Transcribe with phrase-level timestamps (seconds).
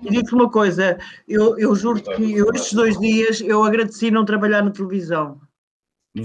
[0.00, 0.96] E digo-te uma coisa,
[1.26, 5.40] eu, eu juro que eu, estes dois dias eu agradeci não trabalhar na televisão.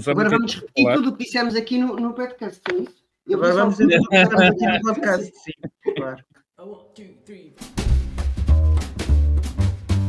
[0.06, 3.04] Agora vamos repetir tudo o que dissemos aqui no, no podcast, é isso?
[3.26, 5.52] Eu Agora vamos dizer tudo o que dissemos aqui no podcast, sim,
[5.96, 6.24] claro.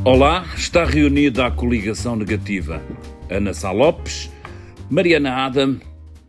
[0.05, 2.81] Olá, está reunida a coligação negativa.
[3.29, 4.31] Ana Sá Lopes,
[4.91, 5.79] Mariana Adam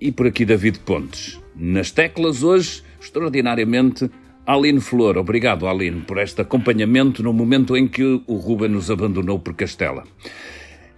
[0.01, 1.39] e por aqui David Pontes.
[1.55, 4.11] Nas teclas hoje, extraordinariamente,
[4.47, 5.19] Aline Flor.
[5.19, 10.05] Obrigado, Aline, por este acompanhamento no momento em que o Ruben nos abandonou por Castela.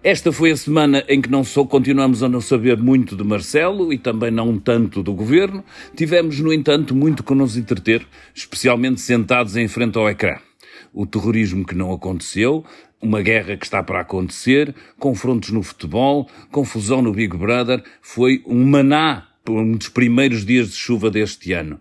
[0.04, 3.90] Esta foi a semana em que não só continuamos a não saber muito de Marcelo
[3.92, 5.64] e também não tanto do governo,
[5.96, 10.36] tivemos, no entanto, muito que nos entreter, especialmente sentados em frente ao ecrã.
[10.92, 12.64] O terrorismo que não aconteceu,
[13.00, 18.64] uma guerra que está para acontecer, confrontos no futebol, confusão no Big Brother, foi um
[18.66, 21.80] maná um dos primeiros dias de chuva deste ano.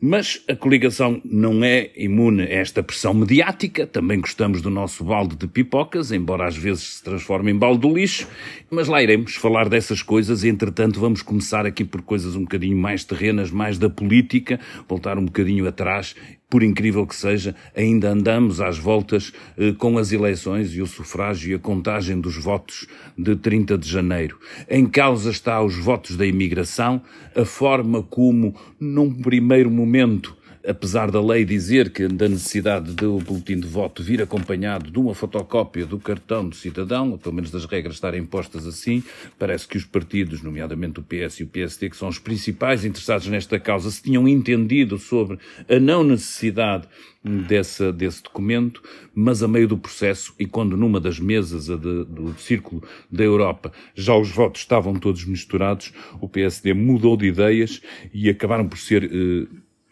[0.00, 5.36] Mas a coligação não é imune a esta pressão mediática, também gostamos do nosso balde
[5.36, 8.28] de pipocas, embora às vezes se transforme em balde do lixo,
[8.70, 10.44] mas lá iremos falar dessas coisas.
[10.44, 15.18] E, entretanto, vamos começar aqui por coisas um bocadinho mais terrenas, mais da política, voltar
[15.18, 16.14] um bocadinho atrás
[16.48, 21.50] por incrível que seja, ainda andamos às voltas eh, com as eleições e o sufrágio
[21.50, 22.86] e a contagem dos votos
[23.18, 24.38] de 30 de janeiro.
[24.68, 27.02] Em causa está os votos da imigração,
[27.34, 30.36] a forma como, num primeiro momento,
[30.66, 35.14] apesar da lei dizer que da necessidade do boletim de voto vir acompanhado de uma
[35.14, 39.02] fotocópia do cartão do cidadão, ou pelo menos das regras estarem postas assim,
[39.38, 43.28] parece que os partidos, nomeadamente o PS e o PSD, que são os principais interessados
[43.28, 46.88] nesta causa, se tinham entendido sobre a não necessidade
[47.26, 48.82] dessa, desse documento,
[49.14, 53.72] mas a meio do processo e quando numa das mesas de, do Círculo da Europa
[53.94, 57.80] já os votos estavam todos misturados, o PSD mudou de ideias
[58.12, 59.46] e acabaram por ser eh,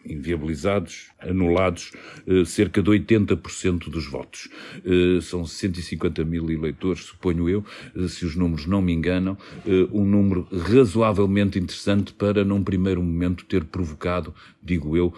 [0.05, 1.91] inviabilizados, anulados
[2.27, 4.49] eh, cerca de 80% dos votos.
[4.83, 7.63] Eh, são 150 mil eleitores, suponho eu,
[7.95, 9.37] eh, se os números não me enganam,
[9.91, 15.13] um número razoavelmente interessante para, num primeiro momento, ter provocado, digo eu,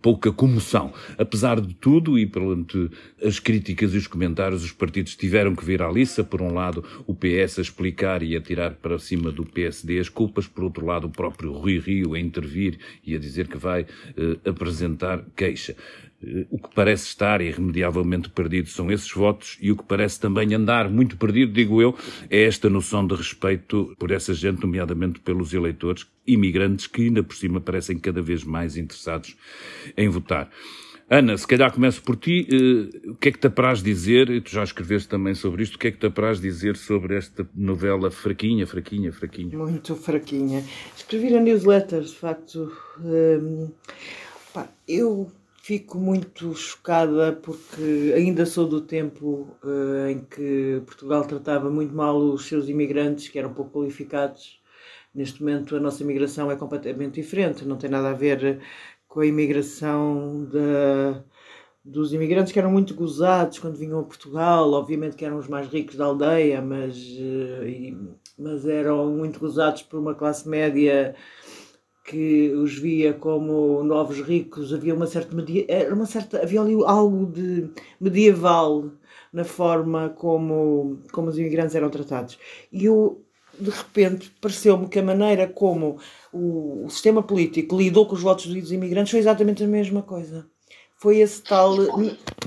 [0.00, 0.92] pouca comoção.
[1.16, 2.90] Apesar de tudo, e perante
[3.22, 6.84] as críticas e os comentários, os partidos tiveram que vir à liça, por um lado,
[7.06, 10.86] o PS a explicar e a tirar para cima do PSD as culpas, por outro
[10.86, 13.86] lado, o próprio Rui Rio a intervir e a dizer que vai
[14.44, 15.74] apresentar queixa.
[16.22, 20.54] Eh, o que parece estar irremediavelmente perdido são esses votos e o que parece também
[20.54, 21.96] andar muito perdido, digo eu,
[22.30, 27.34] é esta noção de respeito por essa gente, nomeadamente pelos eleitores imigrantes que ainda por
[27.34, 29.36] cima parecem cada vez mais interessados
[29.96, 30.50] em votar.
[31.10, 32.46] Ana, se calhar começo por ti.
[32.52, 35.76] Uh, o que é que te apraz dizer, e tu já escreveste também sobre isto,
[35.76, 39.56] o que é que te apraz dizer sobre esta novela fraquinha, fraquinha, fraquinha?
[39.56, 40.62] Muito fraquinha.
[40.94, 42.70] Escrevi na newsletter, de facto.
[43.00, 43.70] Um
[44.52, 45.30] Pá, eu
[45.68, 52.16] fico muito chocada porque ainda sou do tempo uh, em que Portugal tratava muito mal
[52.16, 54.62] os seus imigrantes, que eram pouco qualificados.
[55.14, 58.60] Neste momento, a nossa imigração é completamente diferente, não tem nada a ver
[59.06, 61.20] com a imigração de,
[61.84, 64.72] dos imigrantes que eram muito gozados quando vinham a Portugal.
[64.72, 67.94] Obviamente que eram os mais ricos da aldeia, mas, uh, e,
[68.38, 71.14] mas eram muito gozados por uma classe média
[72.08, 75.36] que os via como novos ricos, havia uma certa,
[75.92, 77.68] uma certa havia ali algo de
[78.00, 78.90] medieval
[79.30, 82.38] na forma como, como os imigrantes eram tratados.
[82.72, 83.22] E eu,
[83.60, 85.98] de repente, pareceu-me que a maneira como
[86.32, 90.46] o, o, sistema político lidou com os votos dos imigrantes foi exatamente a mesma coisa.
[90.96, 91.76] Foi esse tal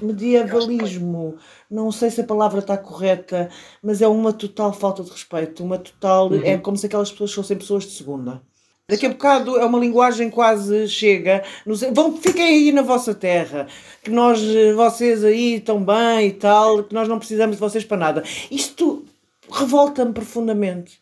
[0.02, 1.38] medievalismo.
[1.70, 3.48] Não sei se a palavra está correta,
[3.82, 5.64] mas é uma total falta de respeito.
[5.64, 6.32] Uma total.
[6.32, 6.42] Uhum.
[6.44, 8.42] É como se aquelas pessoas fossem pessoas de segunda.
[8.92, 11.46] Daqui a bocado é uma linguagem quase chega.
[11.94, 13.66] Vão, fiquem aí na vossa terra,
[14.04, 14.42] que nós,
[14.76, 18.24] vocês aí estão bem e tal, que nós não precisamos de vocês para nada.
[18.52, 19.06] Isto
[19.50, 21.00] revolta-me profundamente.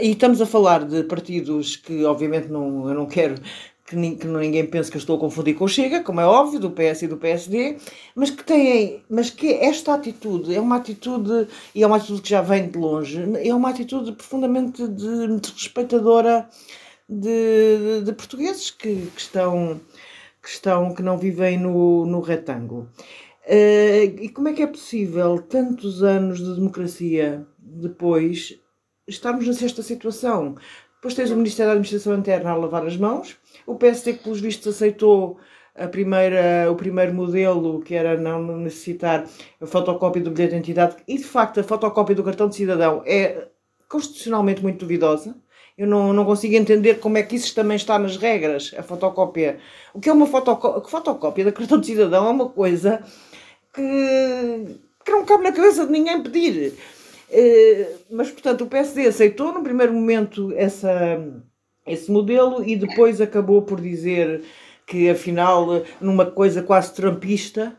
[0.00, 3.36] E estamos a falar de partidos que, obviamente, não, eu não quero
[3.86, 6.72] que, ninguém pense que eu estou a confundir com o Chega, como é óbvio, do
[6.72, 7.76] PS e do PSD,
[8.16, 12.30] mas que têm, mas que esta atitude é uma atitude, e é uma atitude que
[12.30, 15.28] já vem de longe, é uma atitude profundamente de,
[17.08, 19.80] de de, de portugueses que, que, estão,
[20.42, 22.90] que estão, que não vivem no, no retângulo.
[23.46, 28.58] Uh, e como é que é possível, tantos anos de democracia depois,
[29.06, 30.56] estarmos nesta situação?
[30.96, 33.36] Depois tens o Ministério da Administração Interna a lavar as mãos,
[33.66, 35.38] o PSD que pelos vistos aceitou
[35.76, 39.28] a primeira, o primeiro modelo, que era não necessitar
[39.60, 43.02] a fotocópia do bilhete de identidade, e de facto a fotocópia do cartão de cidadão
[43.06, 43.46] é
[43.88, 45.36] constitucionalmente muito duvidosa.
[45.76, 49.58] Eu não, não consigo entender como é que isso também está nas regras, a fotocópia.
[49.92, 50.88] O que é uma fotocópia?
[50.88, 53.02] Fotocópia da cartão de cidadão é uma coisa
[53.74, 56.72] que, que não cabe na cabeça de ninguém pedir.
[57.28, 61.22] Uh, mas, portanto, o PSD aceitou no primeiro momento essa,
[61.86, 64.44] esse modelo e depois acabou por dizer
[64.86, 67.76] que, afinal, numa coisa quase trampista,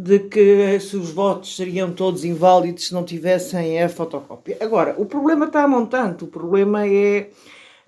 [0.00, 4.56] de que se os votos seriam todos inválidos se não tivessem a fotocópia.
[4.58, 7.28] Agora, o problema está montante, o problema é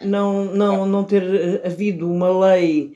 [0.05, 2.95] não, não, não ter eh, havido uma lei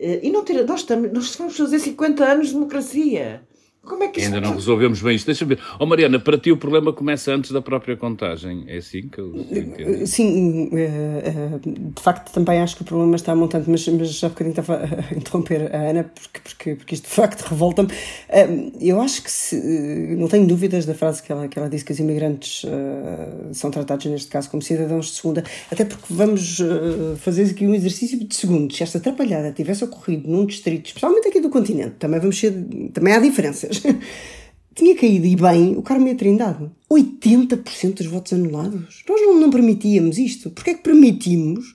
[0.00, 0.66] eh, e não ter.
[0.66, 3.45] Nós, estamos, nós vamos fazer 50 anos de democracia.
[3.86, 5.26] Como é que Ainda não resolvemos bem isto.
[5.26, 5.62] Deixa-me ver.
[5.78, 8.64] Oh, Mariana, para ti o problema começa antes da própria contagem.
[8.66, 10.04] É assim que eu entendo?
[10.08, 14.28] Sim, eh, eh, de facto também acho que o problema está montante, mas, mas já
[14.28, 17.88] bocadinho estava a interromper a Ana, porque, porque, porque isto de facto revolta-me.
[18.28, 19.56] Eh, eu acho que se,
[20.18, 22.66] não tenho dúvidas da frase que ela, que ela disse que os imigrantes
[23.52, 26.60] são tratados, neste caso, como cidadãos de segunda, até porque vamos
[27.18, 28.76] fazer aqui um exercício de segundos.
[28.76, 32.52] Se esta atrapalhada tivesse ocorrido num distrito, especialmente aqui do continente, também vamos ser,
[32.92, 33.75] também há diferenças
[34.74, 36.70] tinha caído e bem o Carmo e a Trindade.
[36.90, 39.02] 80% dos votos anulados.
[39.08, 40.50] Nós não, não permitíamos isto.
[40.50, 41.74] Porquê é que permitimos?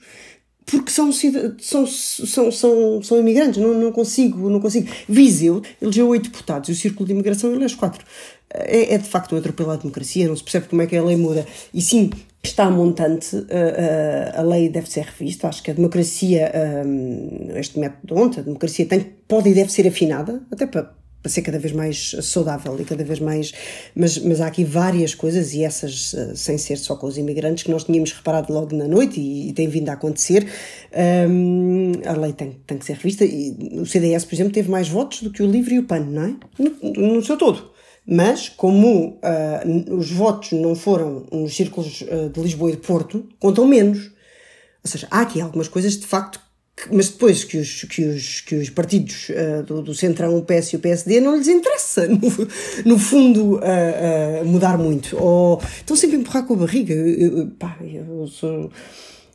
[0.64, 4.88] Porque são, são, são, são, são imigrantes, não, não consigo, não consigo.
[5.08, 8.06] Viseu elegeu oito deputados e o Círculo de Imigração elege quatro.
[8.48, 11.02] É, é de facto um atropelo à democracia, não se percebe como é que a
[11.02, 11.44] lei muda.
[11.74, 12.10] E sim,
[12.42, 15.48] está montante, a, a, a lei deve ser revista.
[15.48, 16.52] Acho que a democracia,
[17.56, 21.30] este método de ontem, a democracia tem, pode e deve ser afinada, até para para
[21.30, 23.52] ser cada vez mais saudável e cada vez mais.
[23.94, 27.62] Mas, mas há aqui várias coisas, e essas, eh, sem ser só com os imigrantes,
[27.62, 30.46] que nós tínhamos reparado logo na noite e, e tem vindo a acontecer.
[31.28, 33.24] Um, a lei tem, tem que ser revista.
[33.24, 36.00] E o CDS, por exemplo, teve mais votos do que o LIVRE e o PAN,
[36.00, 36.36] não é?
[36.58, 37.70] No, no seu todo.
[38.04, 43.28] Mas, como uh, os votos não foram nos círculos uh, de Lisboa e de Porto,
[43.38, 44.10] contam menos.
[44.84, 46.40] Ou seja, há aqui algumas coisas de facto
[46.90, 50.72] mas depois que os, que os, que os partidos uh, do, do Centrão, o PS
[50.72, 52.20] e o PSD, não lhes interessa, no,
[52.84, 55.16] no fundo, uh, uh, mudar muito.
[55.22, 56.94] Ou estão sempre a empurrar com a barriga.
[56.94, 58.70] Eu, eu, pá, eu sou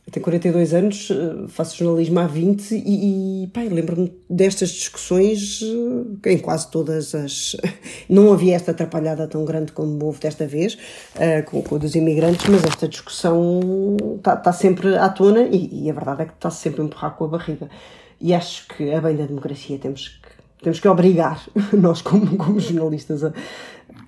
[0.08, 5.60] eu tenho 42 anos, eh, faço jornalismo há 20 e, e lembro-me destas discussões
[6.24, 7.54] eh, em quase todas as.
[8.08, 10.78] Não havia esta atrapalhada tão grande como houve desta vez
[11.16, 13.60] uh, com, com dos imigrantes, mas esta discussão
[14.16, 17.14] está tá sempre à tona e, e, a verdade é que está sempre a empurrar
[17.14, 17.68] com a barriga.
[18.18, 21.40] E acho que, a bem da democracia, temos que temos que obrigar
[21.72, 23.32] nós como, como jornalistas a,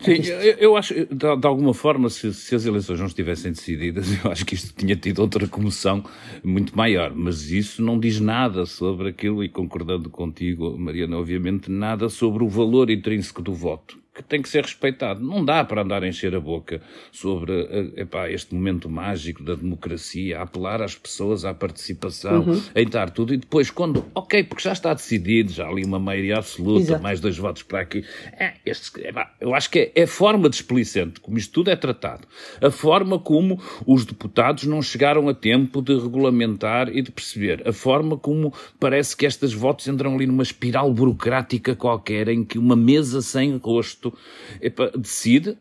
[0.00, 4.06] Sim, eu, eu acho, de, de, alguma forma, se, se, as eleições não estivessem decididas,
[4.24, 6.04] eu acho que isto tinha tido outra comoção
[6.42, 7.12] muito maior.
[7.14, 12.48] Mas isso não diz nada sobre aquilo, e concordando contigo, Mariana, obviamente, nada sobre o
[12.48, 15.20] valor intrínseco do voto que tem que ser respeitado.
[15.20, 16.80] Não dá para andar a encher a boca
[17.10, 22.62] sobre eh, epá, este momento mágico da democracia, a apelar às pessoas à participação, uhum.
[22.74, 26.36] a entrar tudo, e depois, quando, ok, porque já está decidido, já ali uma maioria
[26.36, 27.02] absoluta, Exato.
[27.02, 31.20] mais dois votos para aqui, é, este, epá, eu acho que é, a forma displicente
[31.20, 32.26] como isto tudo é tratado,
[32.60, 37.72] a forma como os deputados não chegaram a tempo de regulamentar e de perceber, a
[37.72, 42.76] forma como parece que estas votos entram ali numa espiral burocrática qualquer, em que uma
[42.76, 44.12] mesa sem rosto
[44.60, 45.56] epa, decide,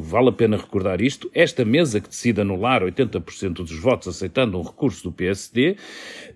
[0.00, 4.62] vale a pena recordar isto, esta mesa que decide anular 80% dos votos aceitando um
[4.62, 5.76] recurso do PSD,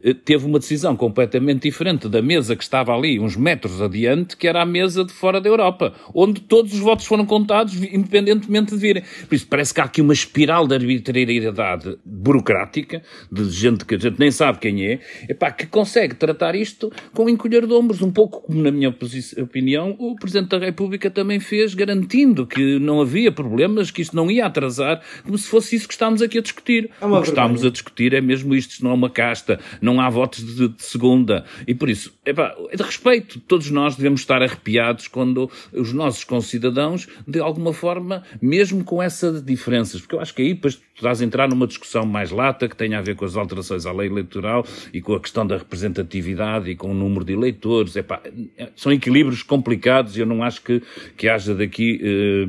[0.03, 4.49] eh, teve uma decisão completamente diferente da mesa que estava ali uns metros adiante, que
[4.49, 8.81] era a mesa de fora da Europa, onde todos os votos foram contados independentemente de
[8.81, 9.02] virem.
[9.28, 13.99] Por isso parece que há aqui uma espiral de arbitrariedade burocrática, de gente que a
[13.99, 18.11] gente nem sabe quem é, epá, que consegue tratar isto com encolher de ombros, um
[18.11, 18.88] pouco como, na minha
[19.42, 24.31] opinião, o Presidente da República também fez, garantindo que não havia problemas, que isto não
[24.31, 26.88] ia atrasar, como se fosse isso que estamos aqui a discutir.
[26.99, 30.00] É o que estamos a discutir é mesmo isto, isto não é uma casta, não
[30.00, 31.45] há votos de, de segunda.
[31.66, 37.01] E por isso, epá, de respeito, todos nós devemos estar arrepiados quando os nossos concidadãos,
[37.26, 41.25] de alguma forma, mesmo com essas diferenças, porque eu acho que aí depois estás a
[41.25, 44.64] entrar numa discussão mais lata, que tem a ver com as alterações à lei eleitoral
[44.92, 48.23] e com a questão da representatividade e com o número de eleitores, epá,
[48.76, 50.82] são equilíbrios complicados e eu não acho que,
[51.16, 52.00] que haja daqui.
[52.02, 52.49] Eh,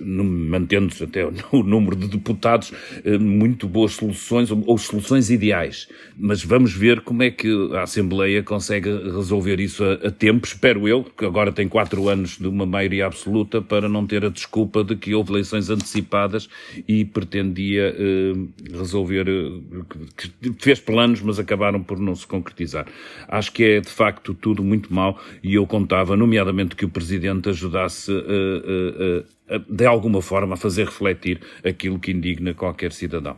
[0.00, 2.72] mantendo-se até o número de deputados,
[3.04, 5.88] eh, muito boas soluções, ou soluções ideais.
[6.18, 10.88] Mas vamos ver como é que a Assembleia consegue resolver isso a, a tempo, espero
[10.88, 14.82] eu, que agora tem quatro anos de uma maioria absoluta, para não ter a desculpa
[14.82, 16.48] de que houve eleições antecipadas
[16.86, 18.32] e pretendia eh,
[18.72, 22.86] resolver, eh, fez planos, mas acabaram por não se concretizar.
[23.28, 27.48] Acho que é, de facto, tudo muito mal e eu contava, nomeadamente, que o Presidente
[27.48, 33.36] ajudasse a de alguma forma, a fazer refletir aquilo que indigna qualquer cidadão.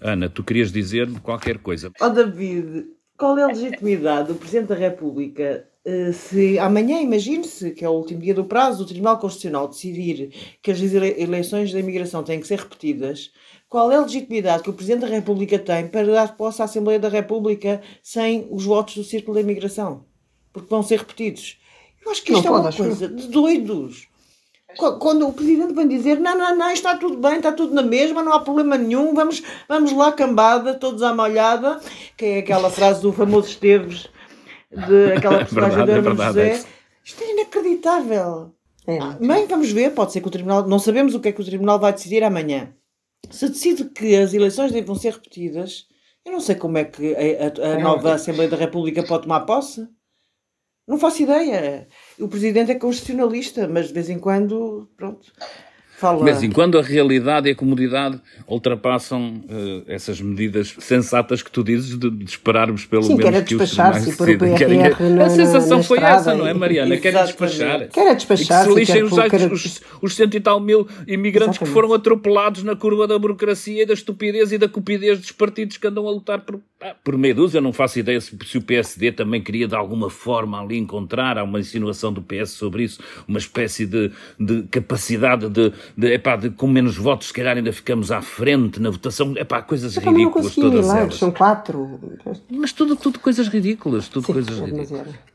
[0.00, 1.90] Ana, tu querias dizer qualquer coisa.
[2.00, 2.86] Ó oh, David,
[3.16, 7.92] qual é a legitimidade do Presidente da República eh, se amanhã, imagine-se, que é o
[7.92, 10.30] último dia do prazo, o Tribunal Constitucional decidir
[10.62, 13.30] que as eleições da imigração têm que ser repetidas,
[13.68, 16.98] qual é a legitimidade que o Presidente da República tem para dar posse à Assembleia
[16.98, 20.06] da República sem os votos do Círculo da Imigração?
[20.52, 21.58] Porque vão ser repetidos.
[22.04, 24.08] Eu acho que isto não é uma coisa de doidos.
[24.76, 28.22] Quando o Presidente vem dizer não, não, não, está tudo bem, está tudo na mesma,
[28.22, 31.80] não há problema nenhum, vamos, vamos lá cambada, todos à molhada,
[32.16, 34.08] que é aquela frase do famoso Esteves,
[34.70, 36.68] de aquela é personagem é verdade, do é José.
[37.04, 38.54] Isto é inacreditável.
[38.86, 38.98] É.
[39.24, 41.44] Bem, vamos ver, pode ser que o Tribunal, não sabemos o que é que o
[41.44, 42.74] Tribunal vai decidir amanhã.
[43.30, 45.86] Se decide que as eleições devam ser repetidas,
[46.24, 49.40] eu não sei como é que a, a, a nova Assembleia da República pode tomar
[49.40, 49.86] posse.
[50.86, 51.88] Não faço ideia.
[52.18, 55.32] O presidente é constitucionalista, mas de vez em quando, pronto.
[55.96, 56.18] Fala...
[56.18, 61.50] De vez em quando a realidade e a comodidade ultrapassam uh, essas medidas sensatas que
[61.50, 64.56] tu dizes de, de esperarmos pelo Sim, menos que os tribunais decidam.
[64.56, 64.82] Querem...
[65.22, 66.96] A sensação foi essa, não é, Mariana?
[66.96, 67.88] Querem despachar.
[67.88, 68.64] Querem despachar.
[68.64, 69.52] E que se lixem os, quer...
[69.52, 71.58] os, os cento e tal mil imigrantes Exatamente.
[71.58, 75.76] que foram atropelados na curva da burocracia e da estupidez e da cupidez dos partidos
[75.76, 77.58] que andam a lutar por, ah, por meia dúzia.
[77.58, 81.38] Eu não faço ideia se, se o PSD também queria de alguma forma ali encontrar,
[81.38, 86.36] há uma insinuação do PS sobre isso, uma espécie de, de capacidade de de, epá,
[86.36, 89.34] de, com menos votos, se calhar ainda ficamos à frente na votação.
[89.36, 91.14] Epá, coisas ridículas todas elas.
[91.16, 92.00] São quatro.
[92.50, 95.33] Mas tudo, tudo coisas ridículas, tudo Sim, coisas é ridículas.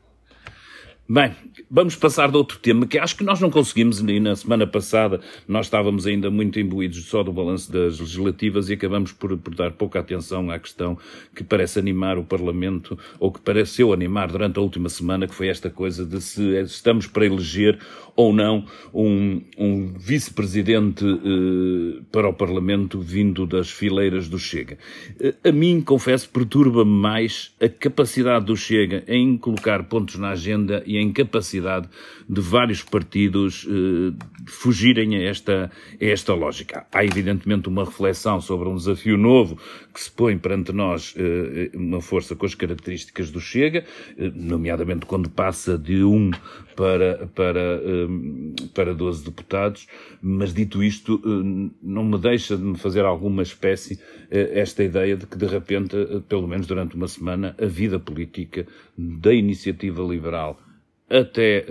[1.12, 1.34] Bem,
[1.68, 5.20] vamos passar de outro tema que acho que nós não conseguimos, e na semana passada
[5.48, 9.72] nós estávamos ainda muito imbuídos só do balanço das legislativas e acabamos por, por, dar
[9.72, 10.96] pouca atenção à questão
[11.34, 15.48] que parece animar o Parlamento, ou que pareceu animar durante a última semana, que foi
[15.48, 17.80] esta coisa de se estamos para eleger
[18.14, 24.78] ou não um, um vice-presidente eh, para o Parlamento vindo das fileiras do Chega.
[25.18, 30.82] Eh, a mim, confesso, perturba-me mais a capacidade do Chega em colocar pontos na agenda
[30.86, 31.88] e a incapacidade
[32.28, 34.12] de vários partidos eh,
[34.46, 36.86] fugirem a esta, a esta lógica.
[36.92, 39.58] Há, evidentemente, uma reflexão sobre um desafio novo
[39.92, 43.84] que se põe perante nós eh, uma força com as características do Chega,
[44.16, 46.30] eh, nomeadamente quando passa de um
[46.76, 48.06] para, para, eh,
[48.74, 49.86] para 12 deputados,
[50.22, 51.20] mas dito isto,
[51.82, 55.96] não me deixa de me fazer alguma espécie esta ideia de que, de repente,
[56.28, 58.66] pelo menos durante uma semana, a vida política
[58.96, 60.58] da iniciativa liberal
[61.10, 61.64] até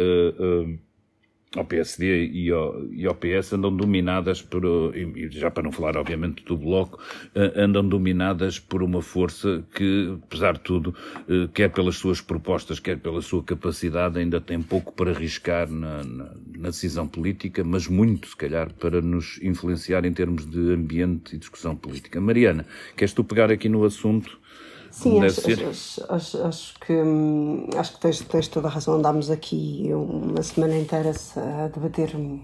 [1.55, 4.63] ao PSD e ao, e ao PS andam dominadas por,
[4.95, 7.01] e já para não falar obviamente do Bloco,
[7.33, 10.93] eh, andam dominadas por uma força que, apesar de tudo,
[11.53, 16.31] quer pelas suas propostas, quer pela sua capacidade, ainda tem pouco para arriscar na, na,
[16.55, 21.39] na decisão política, mas muito, se calhar, para nos influenciar em termos de ambiente e
[21.39, 22.21] discussão política.
[22.21, 22.65] Mariana,
[22.95, 24.38] queres tu pegar aqui no assunto?
[24.91, 28.95] Sim, acho, acho, acho, acho, que, hum, acho que tens, tens toda a razão.
[28.95, 32.15] Andámos aqui uma semana inteira a debater.
[32.15, 32.39] Hum,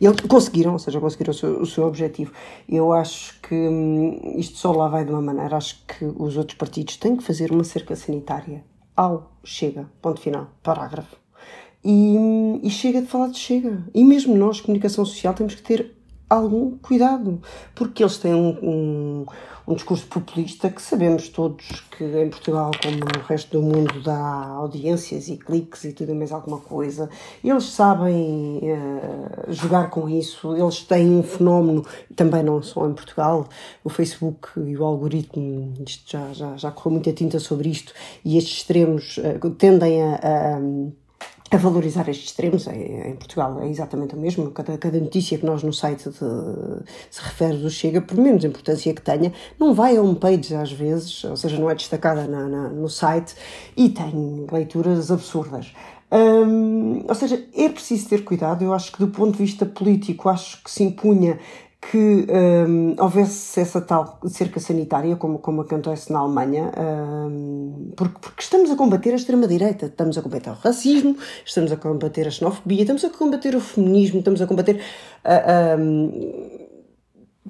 [0.00, 2.32] e eles conseguiram, ou seja, conseguiram o seu, o seu objetivo.
[2.68, 5.56] Eu acho que hum, isto só lá vai de uma maneira.
[5.56, 8.64] Acho que os outros partidos têm que fazer uma cerca sanitária
[8.96, 11.16] ao Chega, ponto final, parágrafo.
[11.82, 12.16] E,
[12.62, 13.82] e chega de falar de Chega.
[13.94, 15.96] E mesmo nós, comunicação social, temos que ter
[16.28, 17.42] algum cuidado,
[17.74, 19.26] porque eles têm um, um,
[19.70, 21.64] um, discurso populista que sabemos todos
[21.96, 26.32] que em Portugal, como no resto do mundo, dá audiências e cliques e tudo mais
[26.32, 27.08] alguma coisa.
[27.42, 31.84] Eles sabem uh, jogar com isso, eles têm um fenómeno,
[32.16, 33.48] também não só em Portugal,
[33.84, 37.92] o Facebook e o algoritmo, isto já, já, já correu muita tinta sobre isto,
[38.24, 40.60] e estes extremos uh, tendem a, a
[41.50, 42.66] a valorizar estes extremos.
[42.68, 44.50] Em Portugal é exatamente o mesmo.
[44.52, 46.18] Cada, cada notícia que nós no site de,
[47.10, 51.24] se refere do Chega, por menos importância que tenha, não vai a homepage às vezes,
[51.24, 53.34] ou seja, não é destacada na, na, no site
[53.76, 55.72] e tem leituras absurdas.
[56.12, 58.64] Hum, ou seja, é preciso ter cuidado.
[58.64, 61.38] Eu acho que, do ponto de vista político, acho que se impunha
[61.80, 68.42] que um, houvesse essa tal cerca sanitária, como, como acontece na Alemanha, um, porque, porque
[68.42, 72.82] estamos a combater a extrema-direita, estamos a combater o racismo, estamos a combater a xenofobia,
[72.82, 74.76] estamos a combater o feminismo, estamos a combater
[75.24, 76.59] uh, um,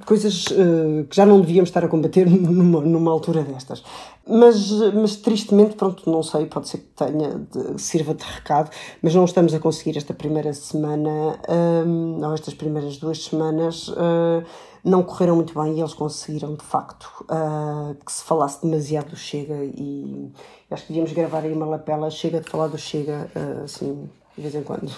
[0.04, 3.82] coisas uh, que já não devíamos estar a combater numa, numa altura destas.
[4.26, 8.70] Mas, mas tristemente, pronto, não sei, pode ser que tenha, de, sirva de recado,
[9.02, 11.40] mas não estamos a conseguir esta primeira semana,
[11.84, 14.44] um, ou estas primeiras duas semanas, uh,
[14.84, 19.16] não correram muito bem e eles conseguiram, de facto, uh, que se falasse demasiado do
[19.16, 20.30] Chega e
[20.70, 23.28] acho que devíamos gravar aí uma lapela, chega de falar do Chega,
[23.64, 24.92] assim, de vez em quando.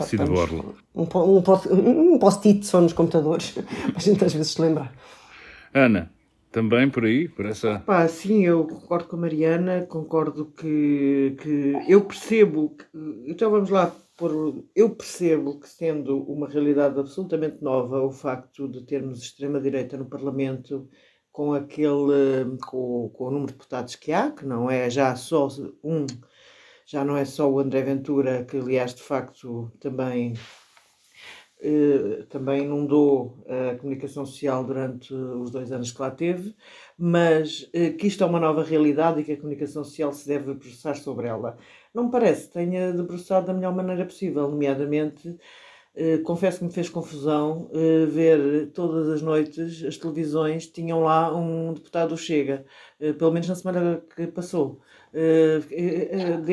[0.00, 0.74] Cid Borla.
[0.94, 3.54] Um, um, um post-it só nos computadores,
[3.94, 4.92] a gente às vezes se lembrar.
[5.74, 6.10] Ana,
[6.50, 7.80] também por aí, por essa.
[7.80, 12.84] Pá, sim, eu concordo com a Mariana, concordo que, que eu percebo que,
[13.26, 18.84] então vamos lá por eu percebo que sendo uma realidade absolutamente nova o facto de
[18.84, 20.88] termos extrema direita no Parlamento
[21.32, 25.48] com aquele com, com o número de deputados que há, que não é já só
[25.82, 26.06] um,
[26.92, 30.34] já não é só o André Ventura, que aliás de facto também
[31.62, 36.54] eh, também inundou a comunicação social durante os dois anos que lá teve,
[36.98, 40.54] mas eh, que isto é uma nova realidade e que a comunicação social se deve
[40.54, 41.56] processar sobre ela.
[41.94, 45.34] Não me parece que tenha debruçado da melhor maneira possível, nomeadamente,
[46.24, 47.70] confesso que me fez confusão
[48.08, 52.64] ver todas as noites as televisões tinham lá um deputado Chega,
[53.18, 54.80] pelo menos na semana que passou.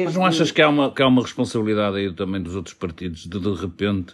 [0.06, 3.26] Mas não achas que há, uma, que há uma responsabilidade aí também dos outros partidos
[3.26, 4.14] de de repente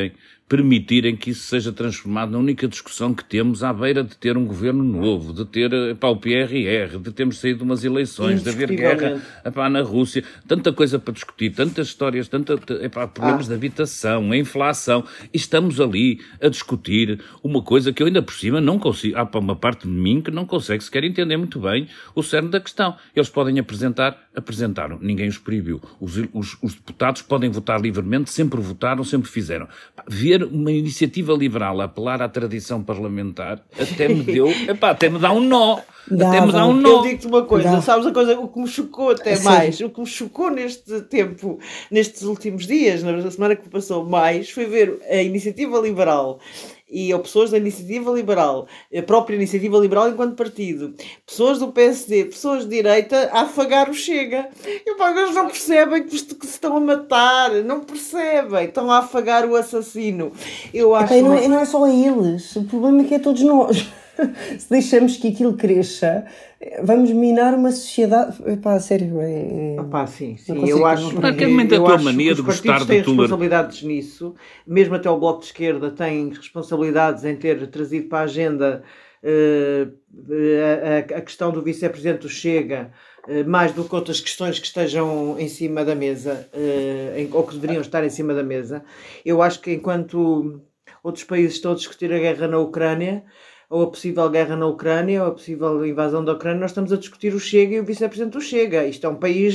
[0.00, 0.08] ah.
[0.48, 4.46] Permitirem que isso seja transformado na única discussão que temos à beira de ter um
[4.46, 8.70] governo novo, de ter epá, o PRR, de termos saído de umas eleições, de haver
[8.70, 13.48] guerra epá, na Rússia, tanta coisa para discutir, tantas histórias, tanta, epá, problemas ah.
[13.48, 18.32] de habitação, a inflação, e estamos ali a discutir uma coisa que eu ainda por
[18.32, 21.60] cima não consigo, há para uma parte de mim que não consegue sequer entender muito
[21.60, 22.96] bem o cerne da questão.
[23.14, 25.80] Eles podem apresentar, apresentaram, ninguém os proibiu.
[26.00, 29.68] Os, os, os deputados podem votar livremente, sempre votaram, sempre fizeram.
[30.06, 35.18] Ver ver uma iniciativa liberal apelar à tradição parlamentar até me deu, epá, até me
[35.18, 35.80] dá um nó.
[36.10, 36.36] Dava.
[36.36, 36.88] Até me dá um nó.
[36.88, 37.82] Eu digo-te uma coisa, Dava.
[37.82, 39.44] sabes a coisa, o que me chocou até Sim.
[39.44, 41.58] mais, o que me chocou neste tempo,
[41.90, 46.40] nestes últimos dias, na semana que passou mais, foi ver a iniciativa liberal
[46.90, 48.66] e ou pessoas da Iniciativa Liberal,
[48.96, 50.94] a própria Iniciativa Liberal enquanto partido,
[51.26, 54.48] pessoas do PSD, pessoas de direita a afagar o Chega.
[54.64, 58.98] E pá, eles não percebem que, que se estão a matar, não percebem, estão a
[58.98, 60.32] afagar o assassino.
[60.72, 63.18] Eu acho e não, é, não é só a eles, o problema é que é
[63.18, 63.88] todos nós.
[64.58, 66.24] se deixamos que aquilo cresça,
[66.82, 68.36] vamos minar uma sociedade.
[68.46, 69.76] Epá, sério, é.
[69.80, 70.68] Epá, sim, sim.
[70.68, 73.22] Eu acho, Praticamente a tua mania de gostar de tudo.
[73.22, 74.34] responsabilidades nisso,
[74.66, 78.82] mesmo até o Bloco de Esquerda tem responsabilidades em ter trazido para a agenda
[79.22, 79.92] uh,
[81.12, 82.90] a, a, questão do vice-presidente do Chega.
[83.26, 87.44] Uh, mais do que outras questões que estejam em cima da mesa, uh, em, ou
[87.46, 88.82] que deveriam estar em cima da mesa,
[89.22, 90.62] eu acho que enquanto
[91.02, 93.24] outros países estão a discutir a guerra na Ucrânia,
[93.68, 96.96] ou a possível guerra na Ucrânia, ou a possível invasão da Ucrânia, nós estamos a
[96.96, 98.86] discutir o Chega e o vice-presidente do Chega.
[98.86, 99.54] Isto é um país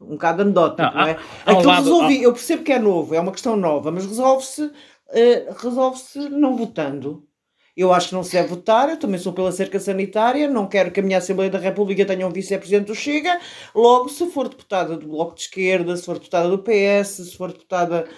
[0.00, 1.18] um bocado anedótico, não, não é?
[1.44, 5.54] Aquilo lado, resolvi, eu percebo que é novo, é uma questão nova, mas resolve-se uh,
[5.58, 7.24] resolve-se não votando.
[7.76, 10.90] Eu acho que não se deve votar, eu também sou pela cerca sanitária, não quero
[10.90, 13.38] que a minha Assembleia da República tenha um vice-presidente do Chega.
[13.74, 17.52] Logo, se for deputada do Bloco de Esquerda, se for deputada do PS, se for
[17.52, 18.08] deputada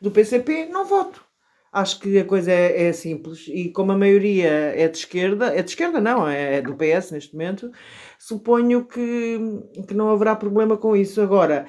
[0.00, 1.27] do PCP, não voto.
[1.72, 5.62] Acho que a coisa é, é, simples e como a maioria é de esquerda, é
[5.62, 7.70] de esquerda não, é do PS neste momento,
[8.18, 9.38] suponho que,
[9.86, 11.20] que não haverá problema com isso.
[11.20, 11.66] Agora,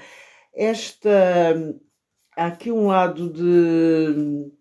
[0.55, 1.09] esta
[2.37, 4.51] há aqui um lado de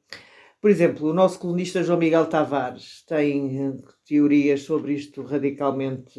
[0.61, 6.19] por exemplo, o nosso colunista João Miguel Tavares tem teorias sobre isto radicalmente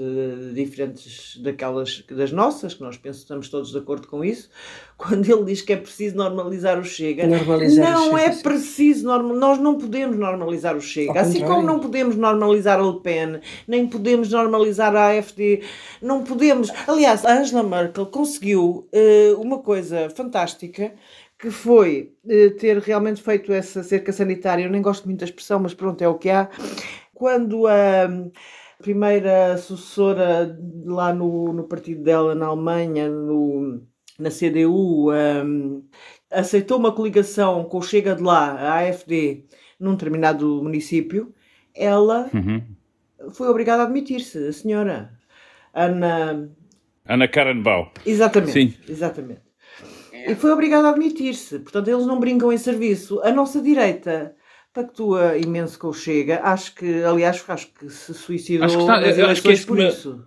[0.53, 4.49] diferentes daquelas das nossas, que nós pensamos todos de acordo com isso,
[4.97, 7.27] quando ele diz que é preciso normalizar o Chega.
[7.27, 8.43] Normalizar não o Chega, é sim.
[8.43, 13.01] preciso, normal, nós não podemos normalizar o Chega, assim como não podemos normalizar a Le
[13.01, 15.63] Pen, nem podemos normalizar a AfD,
[16.01, 16.71] não podemos.
[16.87, 20.93] Aliás, a Angela Merkel conseguiu uh, uma coisa fantástica
[21.39, 24.63] que foi uh, ter realmente feito essa cerca sanitária.
[24.63, 26.49] Eu nem gosto muito da expressão, mas pronto, é o que há.
[27.13, 28.09] Quando a
[28.81, 33.81] primeira sucessora lá no, no partido dela na Alemanha, no,
[34.19, 35.83] na CDU, um,
[36.29, 39.45] aceitou uma coligação com o Chega de lá, a AFD,
[39.79, 41.33] num determinado município,
[41.73, 42.61] ela uhum.
[43.31, 45.13] foi obrigada a admitir-se, a senhora
[45.73, 46.49] Ana.
[47.05, 47.91] Ana Karenbau.
[48.05, 48.51] Exatamente.
[48.51, 48.73] Sim.
[48.87, 49.48] Exatamente.
[50.29, 51.59] E foi obrigado a admitir-se.
[51.59, 53.19] Portanto, eles não brincam em serviço.
[53.23, 54.35] A nossa direita
[54.73, 56.41] pactua imenso com o Chega.
[56.43, 60.23] Acho que, aliás, acho que se suicidou acho que está, nas acho que por isso.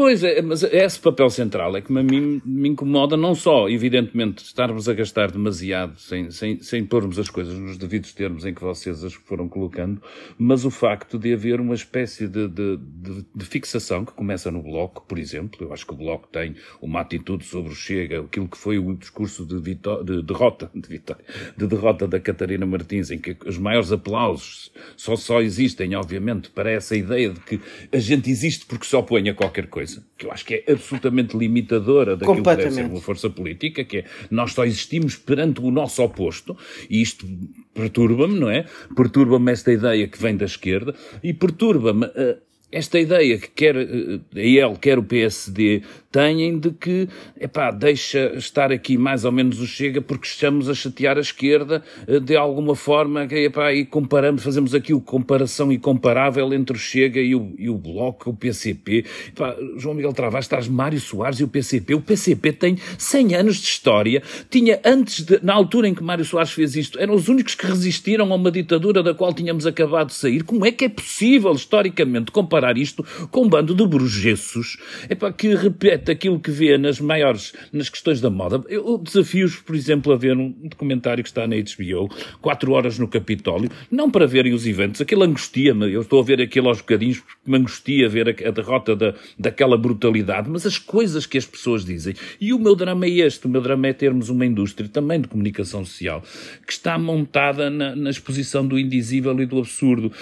[0.00, 4.42] Pois, é, mas esse papel central é que a mim me incomoda não só, evidentemente,
[4.42, 8.62] estarmos a gastar demasiado sem, sem, sem pormos as coisas nos devidos termos em que
[8.62, 10.00] vocês as foram colocando,
[10.38, 14.62] mas o facto de haver uma espécie de, de, de, de fixação que começa no
[14.62, 15.66] Bloco, por exemplo.
[15.66, 18.96] Eu acho que o Bloco tem uma atitude sobre o Chega, aquilo que foi o
[18.96, 21.22] discurso de, de derrota, de, vitória,
[21.54, 26.70] de derrota da Catarina Martins, em que os maiores aplausos só, só existem, obviamente, para
[26.70, 27.60] essa ideia de que
[27.92, 30.72] a gente existe porque se opõe a qualquer coisa coisa que eu acho que é
[30.72, 35.60] absolutamente limitadora daquilo que deve ser uma força política, que é nós só existimos perante
[35.60, 36.56] o nosso oposto,
[36.88, 37.26] e isto
[37.74, 38.66] perturba-me, não é?
[38.94, 42.38] Perturba-me esta ideia que vem da esquerda, e perturba-me uh,
[42.72, 47.08] esta ideia que quer eh, a ele, quer o PSD têm de que,
[47.40, 51.82] epá, deixa estar aqui mais ou menos o Chega porque estamos a chatear a esquerda
[52.06, 57.20] eh, de alguma forma, epá, e comparamos, fazemos aqui o comparação incomparável entre o Chega
[57.20, 59.04] e o, e o Bloco, o PCP.
[59.28, 61.94] Epá, João Miguel Travas, estás Mário Soares e o PCP.
[61.94, 64.20] O PCP tem 100 anos de história,
[64.50, 67.66] tinha antes, de, na altura em que Mário Soares fez isto, eram os únicos que
[67.66, 70.42] resistiram a uma ditadura da qual tínhamos acabado de sair.
[70.42, 74.76] Como é que é possível, historicamente, comparar isto com um bando de brugessos
[75.08, 78.62] epá, que repete aquilo que vê nas maiores, nas questões da moda.
[78.68, 82.08] Eu desafio-os, por exemplo, a ver um documentário que está na HBO,
[82.40, 86.40] 4 horas no Capitólio, não para verem os eventos, aquilo angustia-me, eu estou a ver
[86.40, 90.78] aquilo aos bocadinhos porque me angustia ver a, a derrota da, daquela brutalidade, mas as
[90.78, 92.14] coisas que as pessoas dizem.
[92.40, 95.28] E o meu drama é este, o meu drama é termos uma indústria também de
[95.28, 96.22] comunicação social
[96.66, 100.12] que está montada na, na exposição do indizível e do absurdo.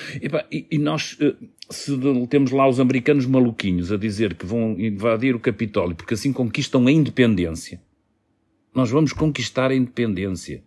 [0.50, 1.34] e, e nós eh,
[1.70, 1.92] se
[2.28, 6.86] temos lá os americanos maluquinhos a dizer que vão invadir o Capitólio porque assim conquistam
[6.86, 7.80] a independência,
[8.74, 10.62] nós vamos conquistar a independência.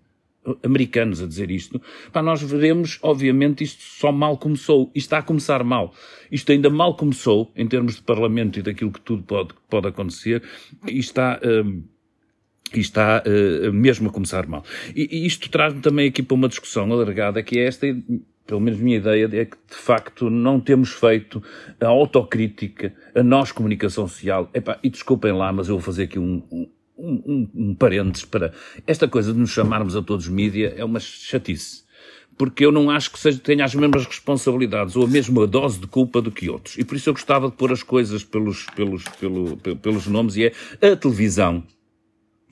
[0.63, 1.79] Americanos a dizer isto,
[2.11, 4.91] pá, nós veremos, obviamente, isto só mal começou.
[4.95, 5.93] Isto está a começar mal.
[6.31, 10.41] Isto ainda mal começou, em termos de Parlamento e daquilo que tudo pode, pode acontecer,
[10.87, 11.39] e está.
[11.45, 11.83] Hum,
[12.73, 14.63] e está uh, mesmo a começar mal.
[14.95, 17.85] E, e isto traz-me também aqui para uma discussão alargada, que é esta,
[18.51, 21.41] pelo menos minha ideia é que de facto não temos feito
[21.79, 24.49] a autocrítica, a nós comunicação social.
[24.53, 28.51] Epá, e desculpem lá, mas eu vou fazer aqui um, um, um, um parênteses para
[28.85, 31.83] esta coisa de nos chamarmos a todos mídia é uma chatice.
[32.37, 35.87] Porque eu não acho que seja, tenha as mesmas responsabilidades ou a mesma dose de
[35.87, 36.77] culpa do que outros.
[36.77, 40.51] E por isso eu gostava de pôr as coisas pelos, pelos, pelo, pelos nomes e
[40.81, 41.63] é a televisão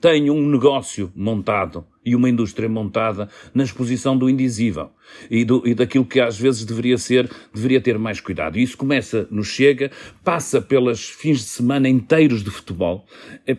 [0.00, 4.90] tem um negócio montado e uma indústria montada na exposição do indizível
[5.30, 8.58] e, do, e daquilo que às vezes deveria ser, deveria ter mais cuidado.
[8.58, 9.90] E isso começa no Chega,
[10.24, 13.04] passa pelos fins de semana inteiros de futebol,
[13.46, 13.54] eh,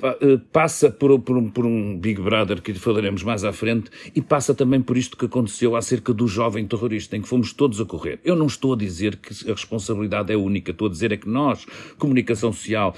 [0.52, 4.82] passa por, por, por um Big Brother que falaremos mais à frente e passa também
[4.82, 8.20] por isto que aconteceu acerca do jovem terrorista, em que fomos todos a correr.
[8.24, 11.30] Eu não estou a dizer que a responsabilidade é única, estou a dizer é que
[11.30, 11.66] nós,
[11.98, 12.96] comunicação social,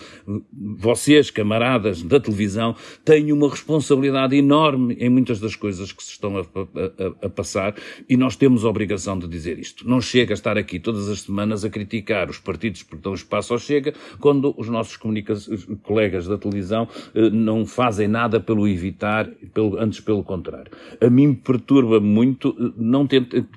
[0.78, 6.38] vocês, camaradas da televisão, têm uma responsabilidade enorme em muitas das coisas que se estão
[6.38, 7.76] a, a, a passar
[8.10, 9.88] e nós temos a obrigação de dizer isto.
[9.88, 13.54] Não chega a estar aqui todas as semanas a criticar os partidos porque dão espaço
[13.54, 19.80] ao Chega, quando os nossos colegas da televisão eh, não fazem nada pelo evitar, pelo,
[19.80, 20.72] antes pelo contrário.
[21.02, 23.08] A mim perturba muito eh, não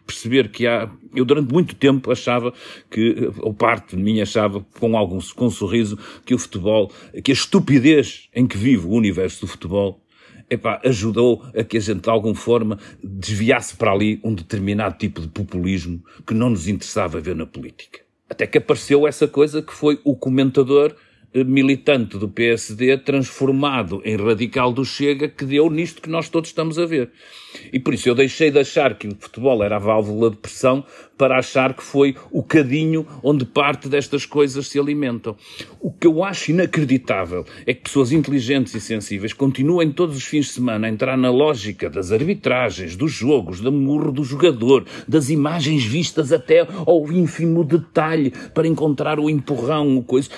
[0.07, 0.91] perceber que há.
[1.15, 2.53] Eu durante muito tempo achava
[2.91, 6.91] que, ou parte de mim achava, com algum com um sorriso, que o futebol,
[7.25, 10.01] que a estupidez em que vive o universo do futebol
[10.49, 15.21] epá, ajudou a que a gente de alguma forma desviasse para ali um determinado tipo
[15.21, 18.01] de populismo que não nos interessava ver na política.
[18.29, 20.95] Até que apareceu essa coisa que foi o comentador
[21.35, 26.79] militante do PSD transformado em radical do Chega que deu nisto que nós todos estamos
[26.79, 27.11] a ver.
[27.73, 30.85] E por isso eu deixei de achar que o futebol era a válvula de pressão
[31.17, 35.35] para achar que foi o cadinho onde parte destas coisas se alimentam.
[35.81, 40.47] O que eu acho inacreditável é que pessoas inteligentes e sensíveis continuem todos os fins
[40.47, 45.31] de semana a entrar na lógica das arbitragens, dos jogos, da murro do jogador, das
[45.31, 50.29] imagens vistas até ao ínfimo detalhe para encontrar o empurrão, o coisa.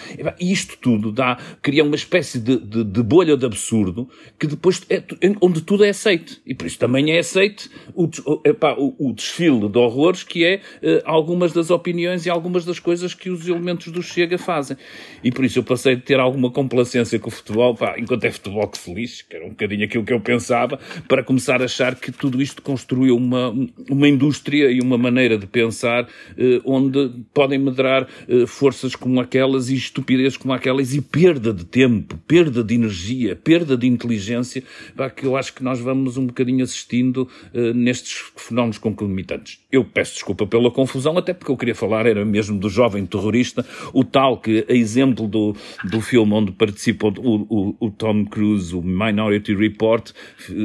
[0.40, 5.03] Isto tudo dá, cria uma espécie de, de, de bolha de absurdo que depois é,
[5.41, 6.41] onde tudo é aceito.
[6.47, 8.09] E por isso também é aceito o,
[8.45, 12.79] epá, o, o desfile de horrores que é uh, algumas das opiniões e algumas das
[12.79, 14.77] coisas que os elementos do Chega fazem.
[15.23, 18.31] E por isso eu passei de ter alguma complacência com o futebol, pá, enquanto é
[18.31, 21.95] futebol que feliz, que era um bocadinho aquilo que eu pensava, para começar a achar
[21.95, 23.55] que tudo isto construiu uma,
[23.91, 29.69] uma indústria e uma maneira de pensar uh, onde podem medrar uh, forças como aquelas
[29.69, 34.62] e estupidez como aquelas e perda de tempo, perda de energia, perda de inteligência,
[34.96, 37.28] pá, que eu acho que nós vamos um bocadinho assistindo
[37.74, 39.61] nestes fenómenos concomitantes.
[39.70, 43.64] Eu peço desculpa pela confusão, até porque eu queria falar era mesmo do jovem terrorista,
[43.92, 45.54] o tal que, a exemplo do,
[45.85, 50.11] do filme onde participou o, o, o Tom Cruise, o Minority Report,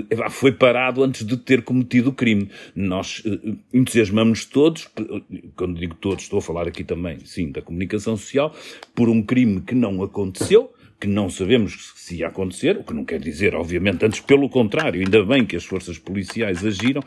[0.09, 2.49] eh, foi parado antes de ter cometido o crime.
[2.75, 4.89] Nós uh, entusiasmamos todos,
[5.55, 8.53] quando digo todos, estou a falar aqui também, sim, da comunicação social,
[8.95, 13.03] por um crime que não aconteceu, que não sabemos se ia acontecer, o que não
[13.03, 17.03] quer dizer, obviamente, antes pelo contrário, ainda bem que as forças policiais agiram,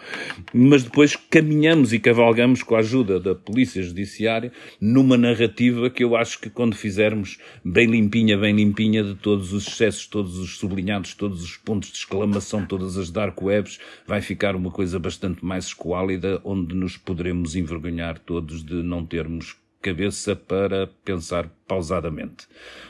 [0.53, 6.15] mas depois caminhamos e cavalgamos com a ajuda da Polícia Judiciária numa narrativa que eu
[6.15, 11.15] acho que quando fizermos bem limpinha, bem limpinha de todos os excessos, todos os sublinhados,
[11.15, 15.69] todos os pontos de exclamação, todas as dark webs, vai ficar uma coisa bastante mais
[15.69, 22.47] esquálida, onde nos poderemos envergonhar todos de não termos cabeça para pensar pausadamente.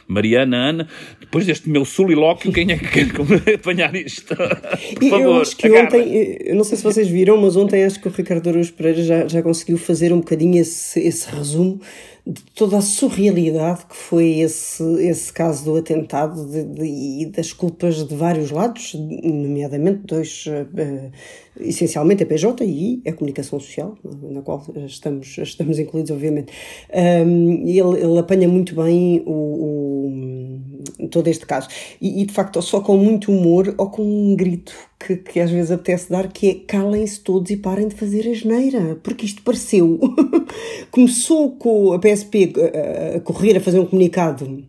[0.08, 4.36] Mariana, Ana, depois deste meu solilóquio, quem é que quer apanhar isto?
[4.36, 5.86] Por favor, eu acho que agarra.
[5.86, 9.02] ontem, eu não sei se vocês viram, mas ontem acho que o Ricardo Araújo Pereira
[9.02, 11.80] já, já conseguiu fazer um bocadinho esse, esse resumo
[12.26, 17.52] de toda a surrealidade que foi esse, esse caso do atentado de, de, e das
[17.52, 21.12] culpas de vários lados, nomeadamente dois, uh,
[21.60, 26.52] essencialmente a PJ e a comunicação social, na qual estamos, estamos incluídos, obviamente.
[26.92, 30.60] Um, ele, ele apanha muito bem o,
[31.00, 31.68] o todo este caso.
[32.00, 35.50] E, e, de facto, só com muito humor ou com um grito que, que às
[35.50, 39.42] vezes apetece dar, que é calem-se todos e parem de fazer a geneira, porque isto
[39.42, 39.98] pareceu.
[40.90, 44.64] Começou com a PSP a, a correr a fazer um comunicado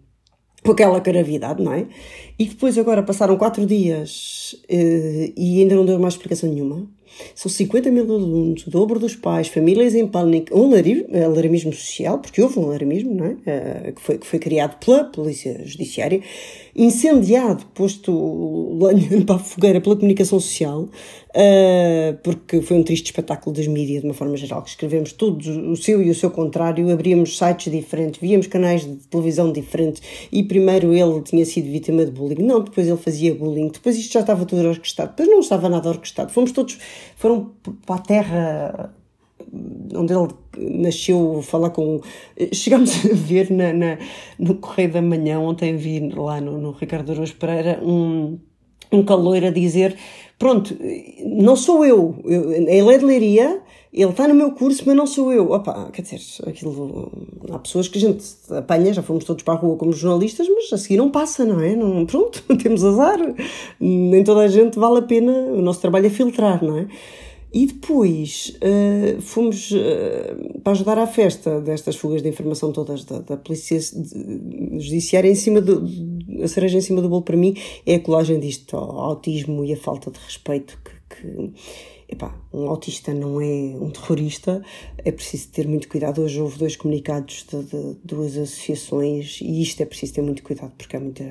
[0.64, 1.88] com aquela gravidade, não é?
[2.38, 6.88] E depois agora passaram quatro dias uh, e ainda não deu mais explicação nenhuma.
[7.36, 12.42] São 50 mil alunos, o dobro dos pais, famílias em pânico, um alarmismo social, porque
[12.42, 13.30] houve um alarmismo, não é?
[13.30, 16.22] Uh, que, foi, que foi criado pela Polícia Judiciária,
[16.78, 23.56] incendiado, posto lenha para a fogueira pela comunicação social, uh, porque foi um triste espetáculo
[23.56, 26.90] das mídias, de uma forma geral, que escrevemos todos o seu e o seu contrário,
[26.92, 32.12] abríamos sites diferentes, víamos canais de televisão diferentes, e primeiro ele tinha sido vítima de
[32.12, 35.68] bullying, não, depois ele fazia bullying, depois isto já estava tudo orquestrado, depois não estava
[35.68, 36.78] nada orquestrado, fomos todos,
[37.16, 37.52] foram
[37.86, 38.94] para a terra
[39.96, 40.28] onde ele
[40.80, 42.02] nasceu, falar com.
[42.54, 43.98] Chegámos a ver na, na,
[44.38, 48.40] no Correio da Manhã, ontem vi lá no, no Ricardo Araújo Pereira, um,
[48.92, 49.96] um calor a dizer:
[50.38, 50.78] Pronto,
[51.26, 53.62] não sou eu, eu ele é de Leiria,
[53.94, 55.52] ele está no meu curso, mas não sou eu.
[55.52, 57.12] Opa, quer dizer, aquilo.
[57.52, 60.72] Há pessoas que a gente apanha, já fomos todos para a rua como jornalistas, mas
[60.72, 61.76] a seguir não passa, não é?
[61.76, 63.18] Não, pronto, temos azar.
[63.80, 66.88] Nem toda a gente vale a pena, o nosso trabalho é filtrar, não é?
[67.54, 73.20] E depois uh, fomos uh, para ajudar à festa destas fugas de informação todas da,
[73.20, 75.88] da Polícia Judiciária em cima do,
[76.44, 77.56] a cereja em cima do bolo para mim
[77.86, 81.54] é a colagem disto ao autismo e a falta de respeito que, que
[82.10, 84.62] epá, um autista não é um terrorista,
[84.98, 86.22] é preciso ter muito cuidado.
[86.22, 90.74] Hoje houve dois comunicados de, de duas associações e isto é preciso ter muito cuidado
[90.78, 91.24] porque há muita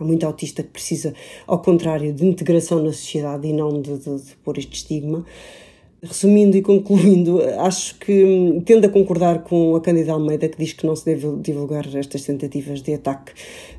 [0.00, 1.14] Há muito autista que precisa,
[1.46, 5.26] ao contrário, de integração na sociedade e não de, de, de pôr este estigma.
[6.02, 10.72] Resumindo e concluindo, acho que hum, tendo a concordar com a Cândida Almeida, que diz
[10.72, 13.32] que não se deve divulgar estas tentativas de ataque,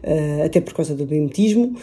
[0.03, 1.75] uh, até por causa do bimetismo.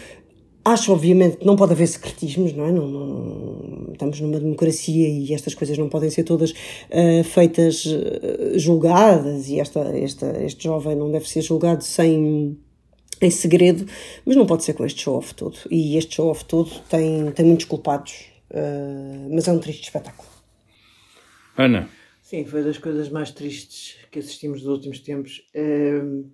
[0.65, 2.71] Acho, obviamente, que não pode haver secretismos, não é?
[2.71, 8.57] Não, não, estamos numa democracia e estas coisas não podem ser todas uh, feitas uh,
[8.57, 12.57] julgadas e esta, esta, este jovem não deve ser julgado sem
[13.21, 13.87] em segredo,
[14.25, 15.57] mas não pode ser com este show-off todo.
[15.71, 20.29] E este show-off todo tem, tem muitos culpados, uh, mas é um triste espetáculo.
[21.57, 21.89] Ana.
[22.23, 25.43] Sim, foi das coisas mais tristes que assistimos nos últimos tempos.
[25.55, 26.31] Uh,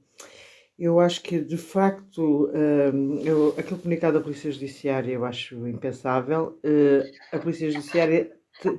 [0.78, 6.58] eu acho que, de facto, uh, eu, aquele comunicado da Polícia Judiciária eu acho impensável.
[7.32, 8.32] a Polícia Judiciária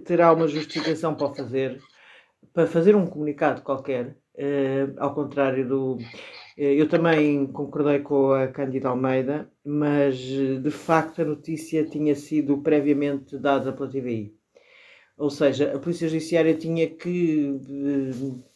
[0.05, 1.81] terá uma justificação para fazer,
[2.53, 4.17] para fazer um comunicado qualquer,
[4.97, 5.97] ao contrário do
[6.57, 13.37] eu também concordei com a Cândida Almeida, mas de facto a notícia tinha sido previamente
[13.37, 14.33] dada pela TVI.
[15.17, 17.59] Ou seja, a Polícia Judiciária tinha que.
[17.69, 18.55] Eh,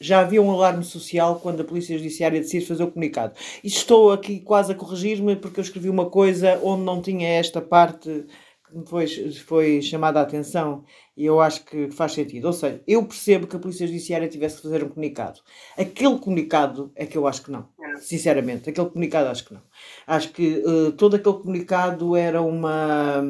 [0.00, 3.34] já havia um alarme social quando a Polícia Judiciária decide fazer o comunicado.
[3.64, 7.60] E estou aqui quase a corrigir-me porque eu escrevi uma coisa onde não tinha esta
[7.60, 8.26] parte
[8.86, 10.84] foi, foi chamada a atenção
[11.16, 12.46] e eu acho que faz sentido.
[12.46, 15.40] Ou seja, eu percebo que a Polícia Judiciária tivesse que fazer um comunicado.
[15.76, 17.68] Aquele comunicado é que eu acho que não.
[18.00, 19.62] Sinceramente, aquele comunicado acho que não.
[20.06, 23.22] Acho que uh, todo aquele comunicado era uma,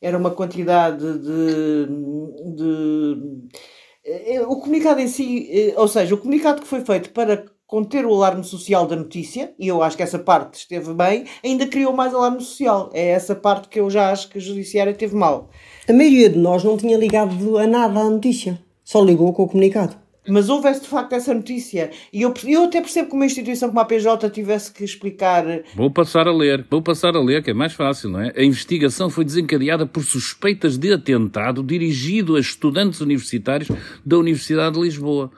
[0.00, 1.86] era uma quantidade de.
[2.56, 3.12] de
[4.42, 8.04] uh, o comunicado em si, uh, ou seja, o comunicado que foi feito para conter
[8.04, 11.92] o alarme social da notícia, e eu acho que essa parte esteve bem, ainda criou
[11.92, 12.90] mais alarme social.
[12.92, 15.48] É essa parte que eu já acho que a Judiciária teve mal.
[15.88, 19.48] A maioria de nós não tinha ligado a nada à notícia, só ligou com o
[19.48, 19.96] comunicado.
[20.28, 21.90] Mas houvesse de facto essa notícia.
[22.12, 25.44] E eu, eu até percebo que uma instituição como a PJ tivesse que explicar.
[25.74, 28.32] Vou passar a ler, vou passar a ler, que é mais fácil, não é?
[28.36, 33.70] A investigação foi desencadeada por suspeitas de atentado dirigido a estudantes universitários
[34.04, 35.30] da Universidade de Lisboa.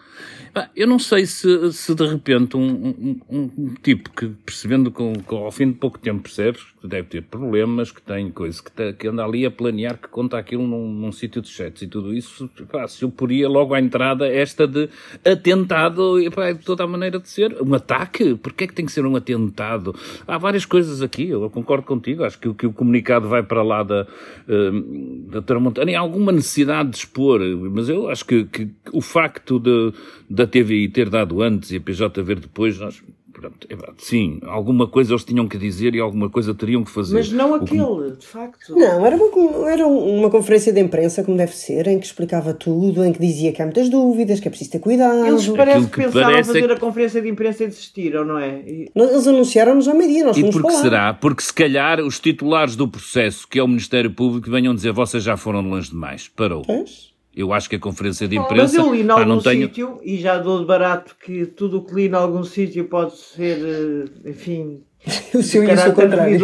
[0.77, 5.51] Eu não sei se, se de repente um, um, um tipo que, percebendo com, ao
[5.51, 9.09] fim de pouco tempo, percebes que deve ter problemas, que tem coisas, que, tá, que
[9.09, 12.51] anda ali a planear, que conta aquilo num, num sítio de chats e tudo isso,
[12.71, 14.91] pá, se eu poria logo à entrada esta de
[15.25, 17.57] atentado, e, pá, de toda a maneira de ser.
[17.63, 18.35] Um ataque?
[18.35, 19.95] Porquê é que tem que ser um atentado?
[20.27, 23.83] Há várias coisas aqui, eu concordo contigo, acho que, que o comunicado vai para lá
[23.83, 24.07] da,
[24.49, 25.97] uh, da Tramontana.
[25.97, 29.93] Há alguma necessidade de expor, mas eu acho que, que o facto de,
[30.29, 33.03] de da TVI ter dado antes e a PJ ver depois, nós
[33.43, 37.17] Pronto, é sim, alguma coisa eles tinham que dizer e alguma coisa teriam que fazer.
[37.17, 38.19] Mas não aquele, que...
[38.19, 38.73] de facto.
[38.77, 43.05] Não, era uma, era uma conferência de imprensa, como deve ser, em que explicava tudo,
[43.05, 45.27] em que dizia que há muitas dúvidas, que é preciso ter cuidado.
[45.27, 46.73] Eles parece que, que pensaram parece fazer é que...
[46.73, 48.61] a conferência de imprensa e desistiram, não é?
[48.65, 48.91] E...
[48.95, 51.13] Eles anunciaram-nos ao meio-dia, nós E por que será?
[51.13, 55.25] Porque se calhar os titulares do processo, que é o Ministério Público, venham dizer vocês
[55.25, 56.29] já foram longe demais.
[56.29, 56.63] Parou.
[56.63, 57.12] Pois?
[57.35, 58.63] Eu acho que a conferência de imprensa.
[58.63, 59.67] Mas eu li em algum tenho...
[59.67, 63.17] sítio, e já dou de barato que tudo o que li em algum sítio pode
[63.17, 64.85] ser, eh, enfim.
[65.35, 66.35] o seu e o seu contrário.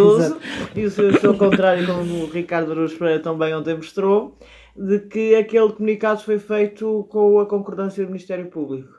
[0.75, 4.37] e o seu, o seu contrário, como o Ricardo Aruz Pereira também ontem mostrou,
[4.75, 8.98] de que aquele comunicado foi feito com a concordância do Ministério Público.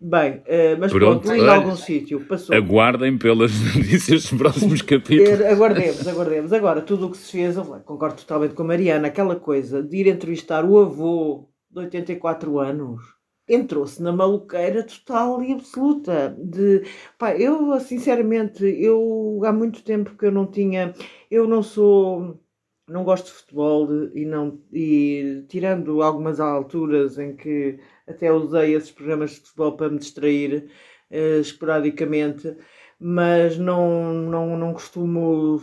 [0.00, 2.54] Bem, uh, mas pronto, pronto em algum sítio, passou.
[2.54, 5.40] Aguardem pelas notícias dos próximos capítulos.
[5.40, 6.52] aguardemos, aguardemos.
[6.52, 9.96] Agora, tudo o que se fez, eu concordo totalmente com a Mariana, aquela coisa de
[9.96, 13.02] ir entrevistar o avô de 84 anos,
[13.48, 16.36] entrou-se na maluqueira total e absoluta.
[16.38, 16.84] De,
[17.18, 20.94] pá, eu, sinceramente, eu há muito tempo que eu não tinha,
[21.28, 22.40] eu não sou
[22.88, 27.78] não gosto de futebol e não e tirando algumas alturas em que
[28.08, 30.70] até usei esses programas de futebol para me distrair
[31.10, 32.56] uh, esporadicamente,
[33.00, 35.60] mas não, não, não costumo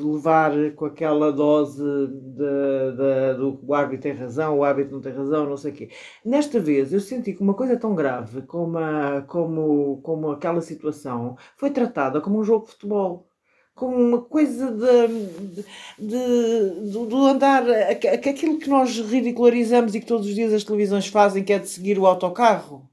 [0.00, 5.12] levar com aquela dose de, de, do o árbitro tem razão, o árbitro não tem
[5.12, 5.90] razão, não sei o quê.
[6.24, 11.36] Nesta vez eu senti que uma coisa tão grave como, a, como, como aquela situação
[11.56, 13.30] foi tratada como um jogo de futebol
[13.76, 15.62] como uma coisa de,
[15.98, 21.06] de, de, de andar, aquilo que nós ridicularizamos e que todos os dias as televisões
[21.06, 22.88] fazem, que é de seguir o autocarro,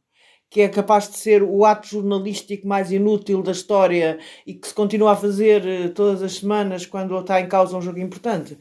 [0.50, 4.74] que é capaz de ser o ato jornalístico mais inútil da história e que se
[4.74, 8.58] continua a fazer eh, todas as semanas quando está em causa um jogo importante.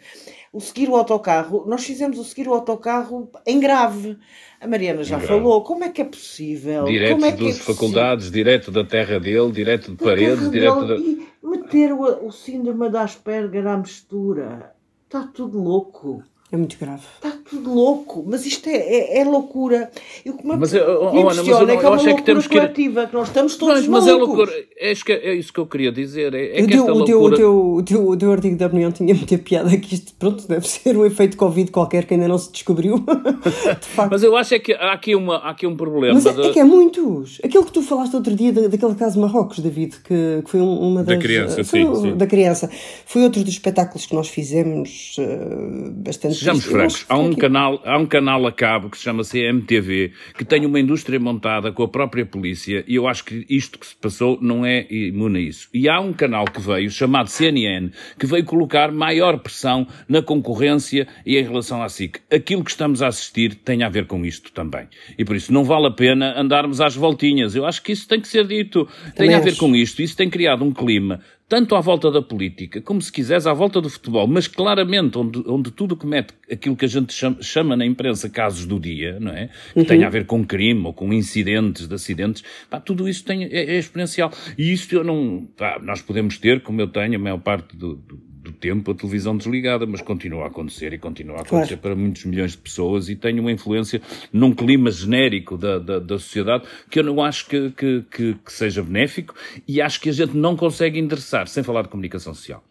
[0.52, 4.16] O seguir o autocarro, nós fizemos o seguir o autocarro em grave.
[4.60, 6.84] A Mariana já falou, como é que é possível?
[6.84, 10.94] Direto é das é faculdades, direto da terra dele, direto de paredes, direto da...
[10.96, 14.74] E meter o, o síndrome da Asperger à mistura.
[15.04, 16.22] Está tudo louco.
[16.52, 17.00] É muito grave.
[17.16, 19.90] Está tudo louco, mas isto é, é, é loucura.
[20.22, 22.46] Eu, como mas, oh, oh, Ana, mas eu, é que é uma é que temos
[22.46, 22.58] que...
[22.58, 24.52] coletiva, que nós estamos todos mas, mas é loucura.
[24.76, 26.34] É, é, isso que eu queria dizer.
[26.34, 27.02] É, é o, teu, loucura...
[27.02, 30.46] o, teu, o, teu, o teu artigo da opinião tinha muita piada que isto, pronto,
[30.46, 32.98] deve ser um efeito Covid qualquer que ainda não se descobriu.
[33.00, 36.12] de mas eu acho é que há aqui, uma, há aqui um problema.
[36.12, 36.48] Mas é, de...
[36.48, 37.40] é que é muitos.
[37.42, 41.02] Aquilo que tu falaste outro dia da, daquele caso Marrocos, David, que, que foi uma
[41.02, 41.16] das...
[41.16, 42.14] Da criança, sim, sim.
[42.14, 42.68] Da criança.
[43.06, 46.41] Foi outro dos espetáculos que nós fizemos uh, bastante...
[46.42, 50.44] Sejamos francos, há um, canal, há um canal a cabo que se chama CMTV, que
[50.44, 53.94] tem uma indústria montada com a própria polícia, e eu acho que isto que se
[53.94, 55.68] passou não é imune a isso.
[55.72, 61.06] E há um canal que veio, chamado CNN, que veio colocar maior pressão na concorrência
[61.24, 62.18] e em relação à SIC.
[62.28, 64.88] Aquilo que estamos a assistir tem a ver com isto também.
[65.16, 67.54] E por isso não vale a pena andarmos às voltinhas.
[67.54, 68.88] Eu acho que isso tem que ser dito.
[69.14, 70.02] Tem a ver com isto.
[70.02, 71.20] Isso tem criado um clima
[71.52, 75.44] tanto à volta da política, como se quiseres à volta do futebol, mas claramente onde,
[75.46, 79.32] onde tudo comete aquilo que a gente chama, chama na imprensa casos do dia, não
[79.32, 79.50] é?
[79.74, 79.84] Que uhum.
[79.84, 83.74] tem a ver com crime ou com incidentes de acidentes, pá, tudo isso tem, é,
[83.74, 84.32] é exponencial.
[84.56, 87.96] E isto eu não, pá, nós podemos ter, como eu tenho, a maior parte do,
[87.96, 91.80] do tempo a televisão desligada, mas continua a acontecer e continua a acontecer claro.
[91.80, 94.00] para muitos milhões de pessoas e tem uma influência
[94.32, 98.52] num clima genérico da, da, da sociedade que eu não acho que, que, que, que
[98.52, 99.34] seja benéfico
[99.66, 102.62] e acho que a gente não consegue endereçar, sem falar de comunicação social.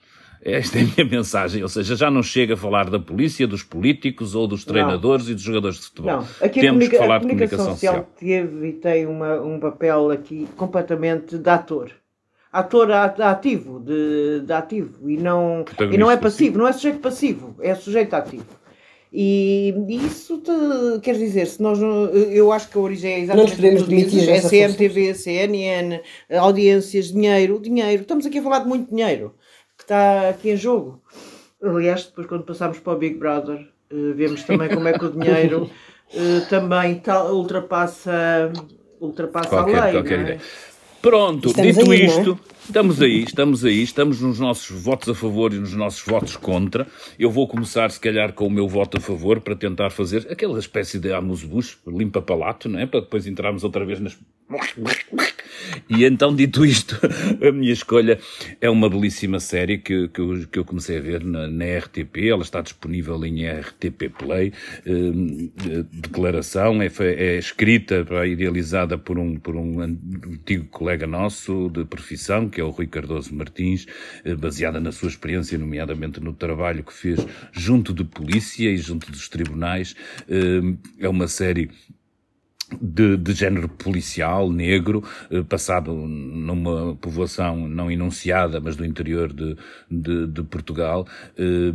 [0.44, 3.62] Esta é a minha mensagem, ou seja, já não chega a falar da polícia, dos
[3.62, 5.32] políticos ou dos treinadores não.
[5.34, 6.12] e dos jogadores de futebol.
[6.12, 6.28] Não.
[6.42, 7.94] Aqui Temos que falar de comunicação social.
[7.94, 8.12] social.
[8.18, 11.92] teve e tem uma, um papel aqui completamente de ator
[12.52, 17.56] ator ativo, de, de ativo, e não, e não é passivo, não é sujeito passivo,
[17.62, 18.62] é sujeito ativo.
[19.14, 20.52] E isso te,
[21.02, 24.28] quer dizer, se nós não, eu acho que a origem é exatamente o que dizes,
[24.28, 29.36] é CMTV, CNN, audiências, dinheiro, dinheiro, estamos aqui a falar de muito dinheiro
[29.78, 31.02] que está aqui em jogo.
[31.62, 35.12] Aliás, depois quando passamos para o Big Brother, eh, vemos também como é que o
[35.12, 35.70] dinheiro
[36.14, 38.52] eh, também ultrapassa,
[39.00, 39.94] ultrapassa qualquer, a lei.
[39.94, 40.22] Qualquer é?
[40.22, 40.42] ideia.
[41.02, 42.06] Pronto, estamos dito aí, é?
[42.06, 46.38] isto, estamos aí, estamos aí, estamos nos nossos votos a favor e nos nossos votos
[46.38, 46.88] contra.
[47.18, 50.60] Eu vou começar, se calhar, com o meu voto a favor para tentar fazer aquela
[50.60, 52.86] espécie de amuse-bouche, limpa-palato, não é?
[52.86, 54.16] Para depois entrarmos outra vez nas
[55.90, 57.00] e então, dito isto,
[57.46, 58.20] a minha escolha
[58.60, 62.30] é uma belíssima série que, que, eu, que eu comecei a ver na, na, RTP.
[62.30, 64.54] Ela está disponível em RTP Play.
[64.86, 72.50] Eh, declaração é, é escrita, idealizada por um, por um antigo colega nosso de profissão,
[72.50, 73.86] que é o Rui Cardoso Martins,
[74.26, 79.12] eh, baseada na sua experiência, nomeadamente no trabalho que fez junto de polícia e junto
[79.12, 79.96] dos tribunais.
[80.30, 81.70] Eh, é uma série
[82.80, 89.58] de, de género policial, negro, eh, passado numa povoação não enunciada, mas do interior de,
[89.90, 91.08] de, de Portugal.
[91.38, 91.74] Eh,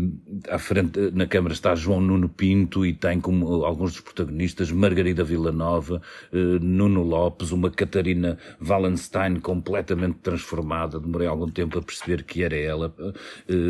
[0.51, 5.25] à frente, na Câmara está João Nuno Pinto e tem como alguns dos protagonistas Margarida
[5.25, 6.01] Villanova,
[6.33, 11.01] eh, Nuno Lopes, uma Catarina Wallenstein completamente transformada.
[11.01, 12.95] Demorei algum tempo a perceber que era ela.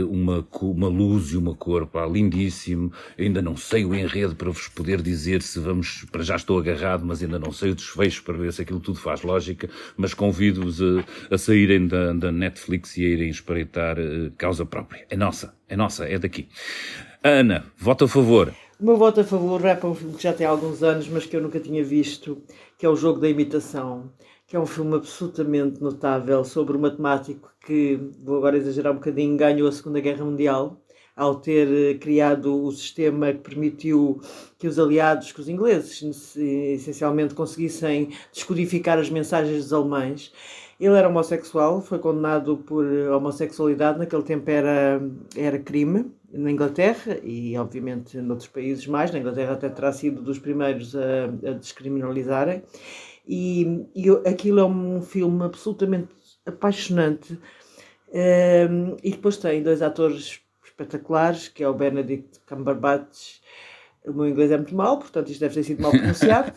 [0.09, 2.93] Uma, uma luz e uma cor, pá, lindíssimo.
[3.19, 7.05] Ainda não sei o enredo para vos poder dizer se vamos, para já estou agarrado,
[7.05, 10.13] mas mas ainda não sei o desfecho para ver se aquilo tudo faz lógica, mas
[10.13, 15.07] convido-vos a, a, saírem da, da, Netflix e a irem espreitar uh, causa própria.
[15.09, 16.49] É nossa, é nossa, é daqui.
[17.23, 18.53] Ana, voto a favor.
[18.79, 21.25] O meu voto a favor é para um filme que já tem alguns anos, mas
[21.25, 22.43] que eu nunca tinha visto,
[22.79, 24.13] que é O Jogo da Imitação,
[24.47, 29.37] que é um filme absolutamente notável sobre um matemático que, vou agora exagerar um bocadinho,
[29.37, 30.83] ganhou a Segunda Guerra Mundial
[31.17, 34.21] ao ter eh, criado o sistema que permitiu
[34.59, 40.31] que os aliados, que os ingleses, essencialmente conseguissem descodificar as mensagens dos alemães.
[40.79, 45.01] Ele era homossexual, foi condenado por homossexualidade, naquele tempo era,
[45.35, 49.11] era crime na Inglaterra e, obviamente, noutros países mais.
[49.11, 52.63] Na Inglaterra até terá sido dos primeiros a, a descriminalizarem.
[53.27, 56.09] E, e aquilo é um filme absolutamente
[56.45, 57.33] apaixonante.
[57.33, 60.41] Um, ehm, e depois tem dois atores
[60.77, 63.41] espetaculares, que é o Benedict Cumberbatch.
[64.07, 66.53] O meu inglês é muito mau, portanto isto deve ter sido mal pronunciado.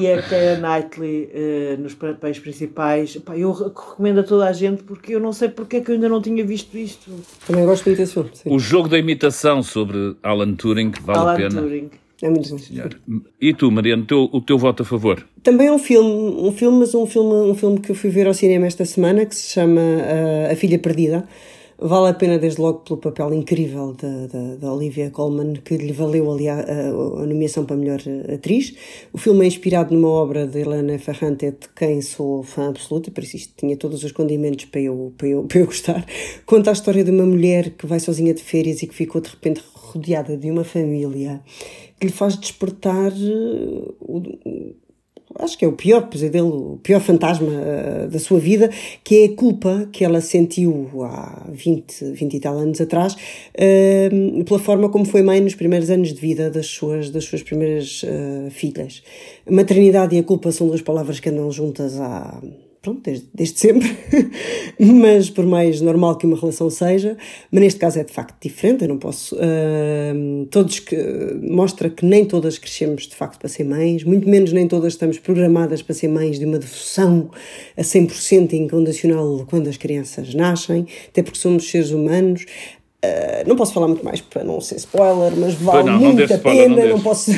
[0.00, 3.16] e a Keira Knightley uh, nos papéis principais.
[3.18, 5.94] Pá, eu recomendo a toda a gente porque eu não sei porque é que eu
[5.94, 7.08] ainda não tinha visto isto.
[7.46, 8.30] Também gosto muito desse filme.
[8.32, 8.52] Sim.
[8.52, 11.62] O jogo da imitação sobre Alan Turing vale Alan a pena.
[11.62, 11.90] Turing.
[12.22, 13.20] É muito bom.
[13.40, 15.24] E tu, Mariana, o teu, o teu voto a favor?
[15.42, 18.26] Também é um filme, um filme, mas um filme, um filme que eu fui ver
[18.26, 21.28] ao cinema esta semana que se chama uh, A Filha Perdida
[21.78, 25.92] Vale a pena, desde logo, pelo papel incrível da, da, da Olivia Colman, que lhe
[25.92, 28.00] valeu ali a, a, nomeação para melhor
[28.32, 28.74] atriz.
[29.12, 33.22] O filme é inspirado numa obra de Helena Ferrante, de quem sou fã absoluta, por
[33.22, 36.06] isso isto tinha todos os condimentos para eu, para, eu, para eu gostar.
[36.46, 39.28] Conta a história de uma mulher que vai sozinha de férias e que ficou de
[39.28, 41.42] repente rodeada de uma família
[42.00, 44.22] que lhe faz despertar uh, o,
[45.38, 48.70] acho que é o pior pesadelo, o pior fantasma uh, da sua vida,
[49.02, 54.44] que é a culpa que ela sentiu há 20, 20 e tal anos atrás, uh,
[54.44, 58.02] pela forma como foi mãe nos primeiros anos de vida das suas, das suas primeiras
[58.02, 59.02] uh, filhas.
[59.48, 62.40] Maternidade e a culpa são duas palavras que andam juntas há
[62.86, 63.96] pronto, desde, desde sempre,
[64.78, 67.16] mas por mais normal que uma relação seja,
[67.50, 70.96] mas neste caso é de facto diferente, eu não posso, uh, todos que,
[71.42, 75.18] mostra que nem todas crescemos de facto para ser mães, muito menos nem todas estamos
[75.18, 77.28] programadas para ser mães de uma devoção
[77.76, 82.46] a 100% incondicional quando as crianças nascem, até porque somos seres humanos,
[83.04, 86.22] Uh, não posso falar muito mais para não ser spoiler, mas vale não, muito não
[86.22, 86.82] a spoiler, pena.
[86.82, 87.30] Não, não posso.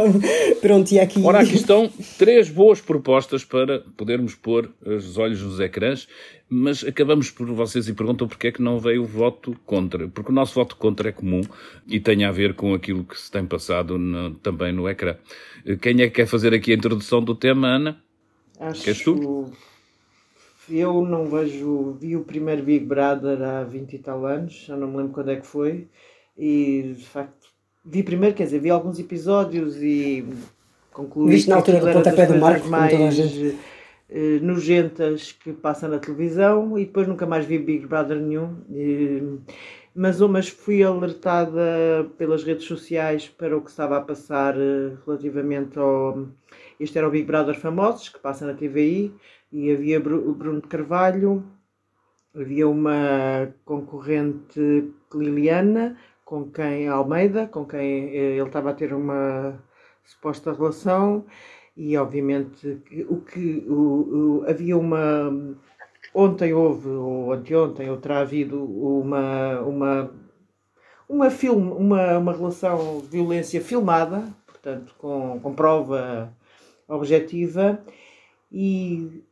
[0.60, 1.22] Pronto, e aqui.
[1.24, 1.88] Ora, aqui estão
[2.18, 6.08] três boas propostas para podermos pôr os olhos nos ecrãs,
[6.48, 10.08] mas acabamos por vocês e perguntam porque é que não veio o voto contra.
[10.08, 11.42] Porque o nosso voto contra é comum
[11.86, 15.16] e tem a ver com aquilo que se tem passado no, também no ecrã.
[15.80, 17.96] Quem é que quer fazer aqui a introdução do tema, Ana?
[18.58, 19.52] Acho Queres tu?
[20.68, 21.96] Eu não vejo.
[22.00, 25.30] Vi o primeiro Big Brother há 20 e tal anos, já não me lembro quando
[25.30, 25.88] é que foi,
[26.36, 27.46] e de facto
[27.86, 30.26] vi primeiro, quer dizer, vi alguns episódios e
[30.92, 33.54] concluí Viste na altura do pontapé do Marco, mais uh,
[34.42, 38.56] nojentas que passa na televisão e depois nunca mais vi Big Brother nenhum.
[38.70, 39.22] E,
[39.94, 45.78] mas, mas fui alertada pelas redes sociais para o que estava a passar uh, relativamente
[45.78, 46.26] ao.
[46.78, 49.14] Este era o Big Brother Famosos, que passa na TVI
[49.50, 51.42] e havia o Bruno Carvalho,
[52.34, 59.58] havia uma concorrente Liliana, com quem Almeida, com quem eh, ele estava a ter uma
[60.04, 61.24] suposta relação,
[61.76, 65.32] e obviamente o que o, o, havia uma
[66.14, 70.10] ontem houve, ou anteontem, ou terá havido uma, uma,
[71.08, 76.32] uma, filme, uma, uma relação violência filmada, portanto, com, com prova
[76.88, 77.82] objetiva,
[78.50, 79.22] e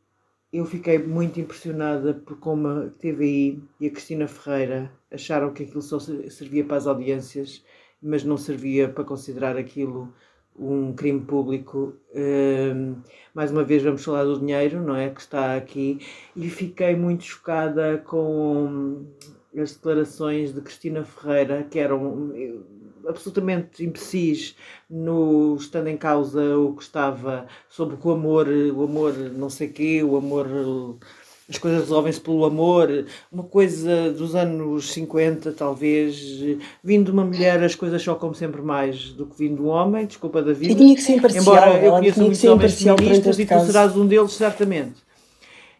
[0.51, 5.81] eu fiquei muito impressionada por como a TVI e a Cristina Ferreira acharam que aquilo
[5.81, 7.63] só servia para as audiências,
[8.01, 10.13] mas não servia para considerar aquilo
[10.57, 11.93] um crime público.
[12.13, 12.95] Um,
[13.33, 15.09] mais uma vez vamos falar do dinheiro, não é?
[15.09, 15.99] Que está aqui.
[16.35, 19.05] E fiquei muito chocada com
[19.57, 22.31] as declarações de Cristina Ferreira, que eram
[23.07, 24.55] absolutamente imprecis
[24.89, 30.03] no estando em causa o que estava sobre o amor, o amor não sei quê,
[30.03, 30.47] o amor
[31.47, 36.39] as coisas resolvem-se pelo amor, uma coisa dos anos 50, talvez,
[36.83, 40.07] vindo de uma mulher as coisas chocam sempre mais do que vindo de um homem,
[40.07, 40.73] desculpa da vida.
[40.73, 44.07] E tinha que ser imparcial, Embora eu conheça muitos homens feministas e tu serás um
[44.07, 45.05] deles, certamente.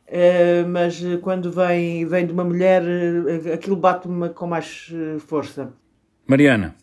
[0.08, 4.92] Uh, mas quando vem, vem de uma mulher, uh, aquilo bate-me com mais
[5.26, 5.74] força.
[6.28, 6.76] Mariana.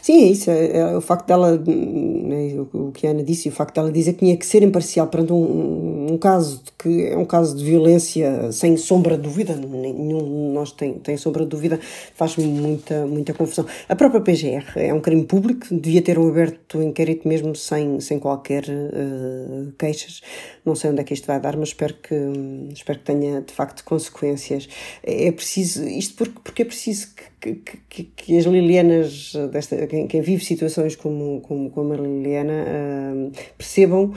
[0.00, 0.50] Sim, é isso.
[0.50, 4.14] É, é o facto dela, né, o que a Ana disse, o facto dela dizer
[4.14, 8.50] que tinha que ser imparcial perante um, um caso que é um caso de violência
[8.52, 11.78] sem sombra de dúvida, nenhum de nós tem, tem sombra de dúvida,
[12.14, 13.66] faz-me muita, muita confusão.
[13.88, 18.18] A própria PGR é um crime público, devia ter um aberto inquérito mesmo sem, sem
[18.18, 20.20] qualquer uh, queixas.
[20.64, 22.14] Não sei onde é que isto vai dar, mas espero que,
[22.72, 24.68] espero que tenha de facto consequências.
[25.02, 27.08] É preciso, isto porque, porque é preciso
[27.40, 31.96] que, que, que, que as Lilianas desta quem, quem vive situações como, como, como a
[31.96, 34.12] Liliana uh, percebam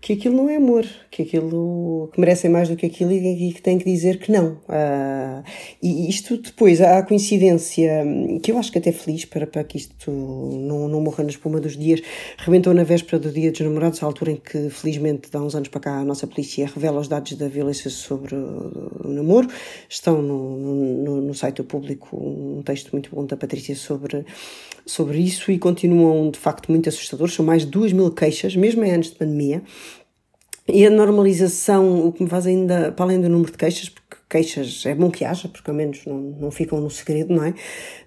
[0.00, 3.60] que aquilo não é amor, que aquilo que merecem mais do que aquilo e que
[3.60, 4.52] têm que dizer que não.
[4.66, 5.44] Uh,
[5.82, 8.02] e isto depois, há a coincidência,
[8.42, 11.60] que eu acho que até feliz para, para que isto não, não morra na espuma
[11.60, 12.00] dos dias,
[12.38, 15.68] rebentou na véspera do Dia dos Namorados, a altura em que, felizmente, há uns anos
[15.68, 19.48] para cá, a nossa polícia revela os dados da violência sobre o namoro.
[19.86, 24.24] Estão no, no, no site público um texto muito bom da Patrícia sobre,
[24.90, 27.34] sobre isso e continuam, de facto, muito assustadores.
[27.34, 29.62] São mais de duas mil queixas, mesmo em anos de pandemia.
[30.68, 34.09] E a normalização, o que me faz ainda, para além do número de queixas, porque
[34.30, 37.52] queixas é bom que haja, porque ao menos não, não ficam no segredo, não é?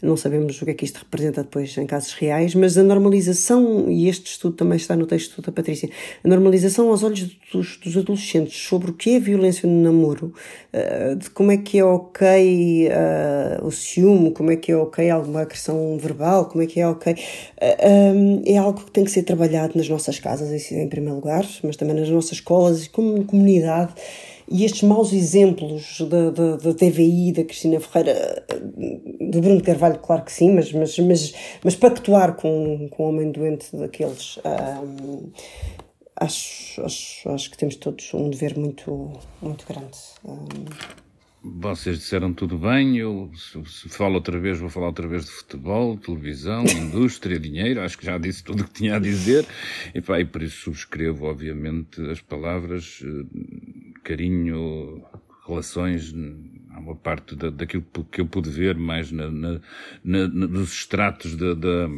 [0.01, 3.91] Não sabemos o que é que isto representa depois em casos reais, mas a normalização,
[3.91, 5.89] e este estudo também está no texto da Patrícia,
[6.23, 10.33] a normalização aos olhos dos, dos adolescentes sobre o que é violência no namoro,
[10.73, 15.09] uh, de como é que é ok uh, o ciúme, como é que é ok
[15.09, 17.13] alguma agressão verbal, como é que é ok.
[17.13, 21.45] Uh, um, é algo que tem que ser trabalhado nas nossas casas, em primeiro lugar,
[21.63, 23.93] mas também nas nossas escolas e como comunidade.
[24.49, 28.45] E estes maus exemplos da, da, da TVI, da Cristina Ferreira,
[29.21, 31.33] do Bruno Carvalho, claro que sim, mas, mas, mas,
[31.63, 35.31] mas pactuar com, com o homem doente daqueles, hum,
[36.15, 39.97] acho, acho, acho que temos todos um dever muito, muito grande.
[40.25, 40.45] Hum.
[41.45, 45.97] Vocês disseram tudo bem, eu se, falo outra vez, vou falar outra vez de futebol,
[45.97, 49.45] televisão, indústria, dinheiro, acho que já disse tudo o que tinha a dizer,
[49.93, 55.03] e, pá, e por isso subscrevo, obviamente, as palavras, eh, carinho,
[55.47, 56.13] relações,
[56.71, 59.61] há uma parte da, daquilo que eu pude ver mais na, na,
[60.03, 61.89] na, nos extratos da, da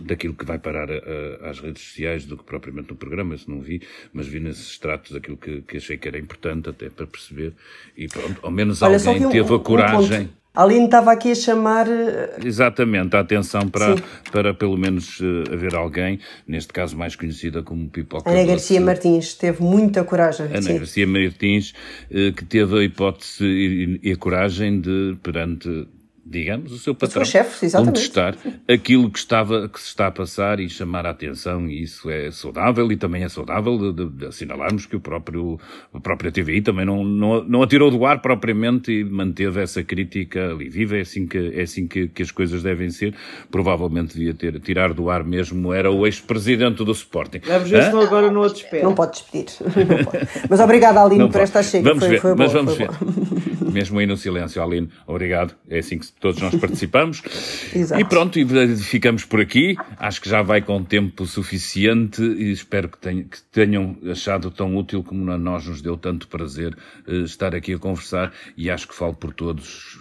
[0.00, 3.60] daquilo que vai parar a, às redes sociais do que propriamente no programa, isso não
[3.60, 3.80] vi,
[4.12, 7.54] mas vi nesses extratos aquilo que, que achei que era importante até para perceber.
[7.96, 10.24] E pronto, ao menos Olha, alguém um, teve a coragem.
[10.24, 11.86] Um a Aline estava aqui a chamar.
[11.88, 13.94] Eh, Exatamente, a atenção para,
[14.32, 18.28] para pelo menos uh, haver alguém, neste caso mais conhecida como Pipoca.
[18.28, 20.46] Ana Garcia Martins teve muita coragem.
[20.46, 20.78] Ana sim.
[20.78, 21.74] Garcia Martins,
[22.10, 25.86] uh, que teve a hipótese e, e a coragem de, perante
[26.30, 28.36] digamos, o seu patrão, chefe, contestar
[28.68, 32.30] aquilo que, estava, que se está a passar e chamar a atenção, e isso é
[32.30, 35.58] saudável, e também é saudável de, de, de assinalarmos que o próprio,
[35.92, 40.50] a própria TVI também não, não, não atirou do ar propriamente e manteve essa crítica
[40.50, 43.14] ali viva, é assim que, é assim que, que as coisas devem ser,
[43.50, 47.40] provavelmente devia ter, tirar do ar mesmo, era o ex-presidente do Sporting.
[47.46, 48.84] Vamos ver se agora não a despedir.
[48.84, 49.46] Não pode despedir.
[49.88, 50.28] Não pode.
[50.50, 51.88] Mas obrigado, Aline, por esta chega.
[51.88, 52.88] Vamos foi, ver, foi mas vamos ver.
[53.72, 57.22] mesmo aí no silêncio, Aline, obrigado, é assim que todos nós participamos.
[57.74, 58.00] Exato.
[58.00, 59.76] E pronto, e ficamos por aqui.
[59.98, 64.76] Acho que já vai com tempo suficiente e espero que, tenham, que tenham achado tão
[64.76, 68.88] útil como a nós nos deu tanto prazer uh, estar aqui a conversar e acho
[68.88, 69.98] que falo por todos,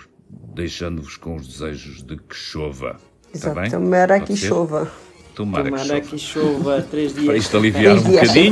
[0.55, 2.97] deixando-vos com os desejos de que chova.
[3.33, 3.69] Está bem?
[3.69, 4.91] Tomara que chova.
[5.35, 6.81] Tomara, Tomara que, chova.
[6.81, 7.25] três dias.
[7.25, 8.51] Para isto aliviar um bocadinho.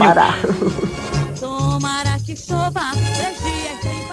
[1.40, 4.05] Tomara que chova, três dias.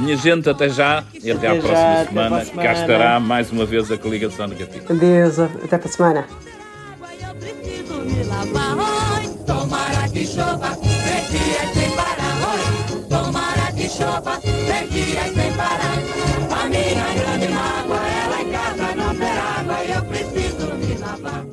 [0.00, 2.44] Minha gente, até já e até, até à próxima já, semana.
[2.44, 2.62] semana.
[2.62, 4.92] Cá estará mais uma vez a coligação negativa.
[4.92, 6.26] Adeus, até para a semana.
[9.46, 13.08] Tomara que chova, três dias sem parar.
[13.08, 15.98] Tomara que chova, três dias sem parar.
[16.50, 21.44] A minha grande mágoa, ela em casa não ter água e eu preciso me lavar.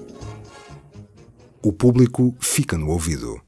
[1.64, 3.42] O público fica no ouvido.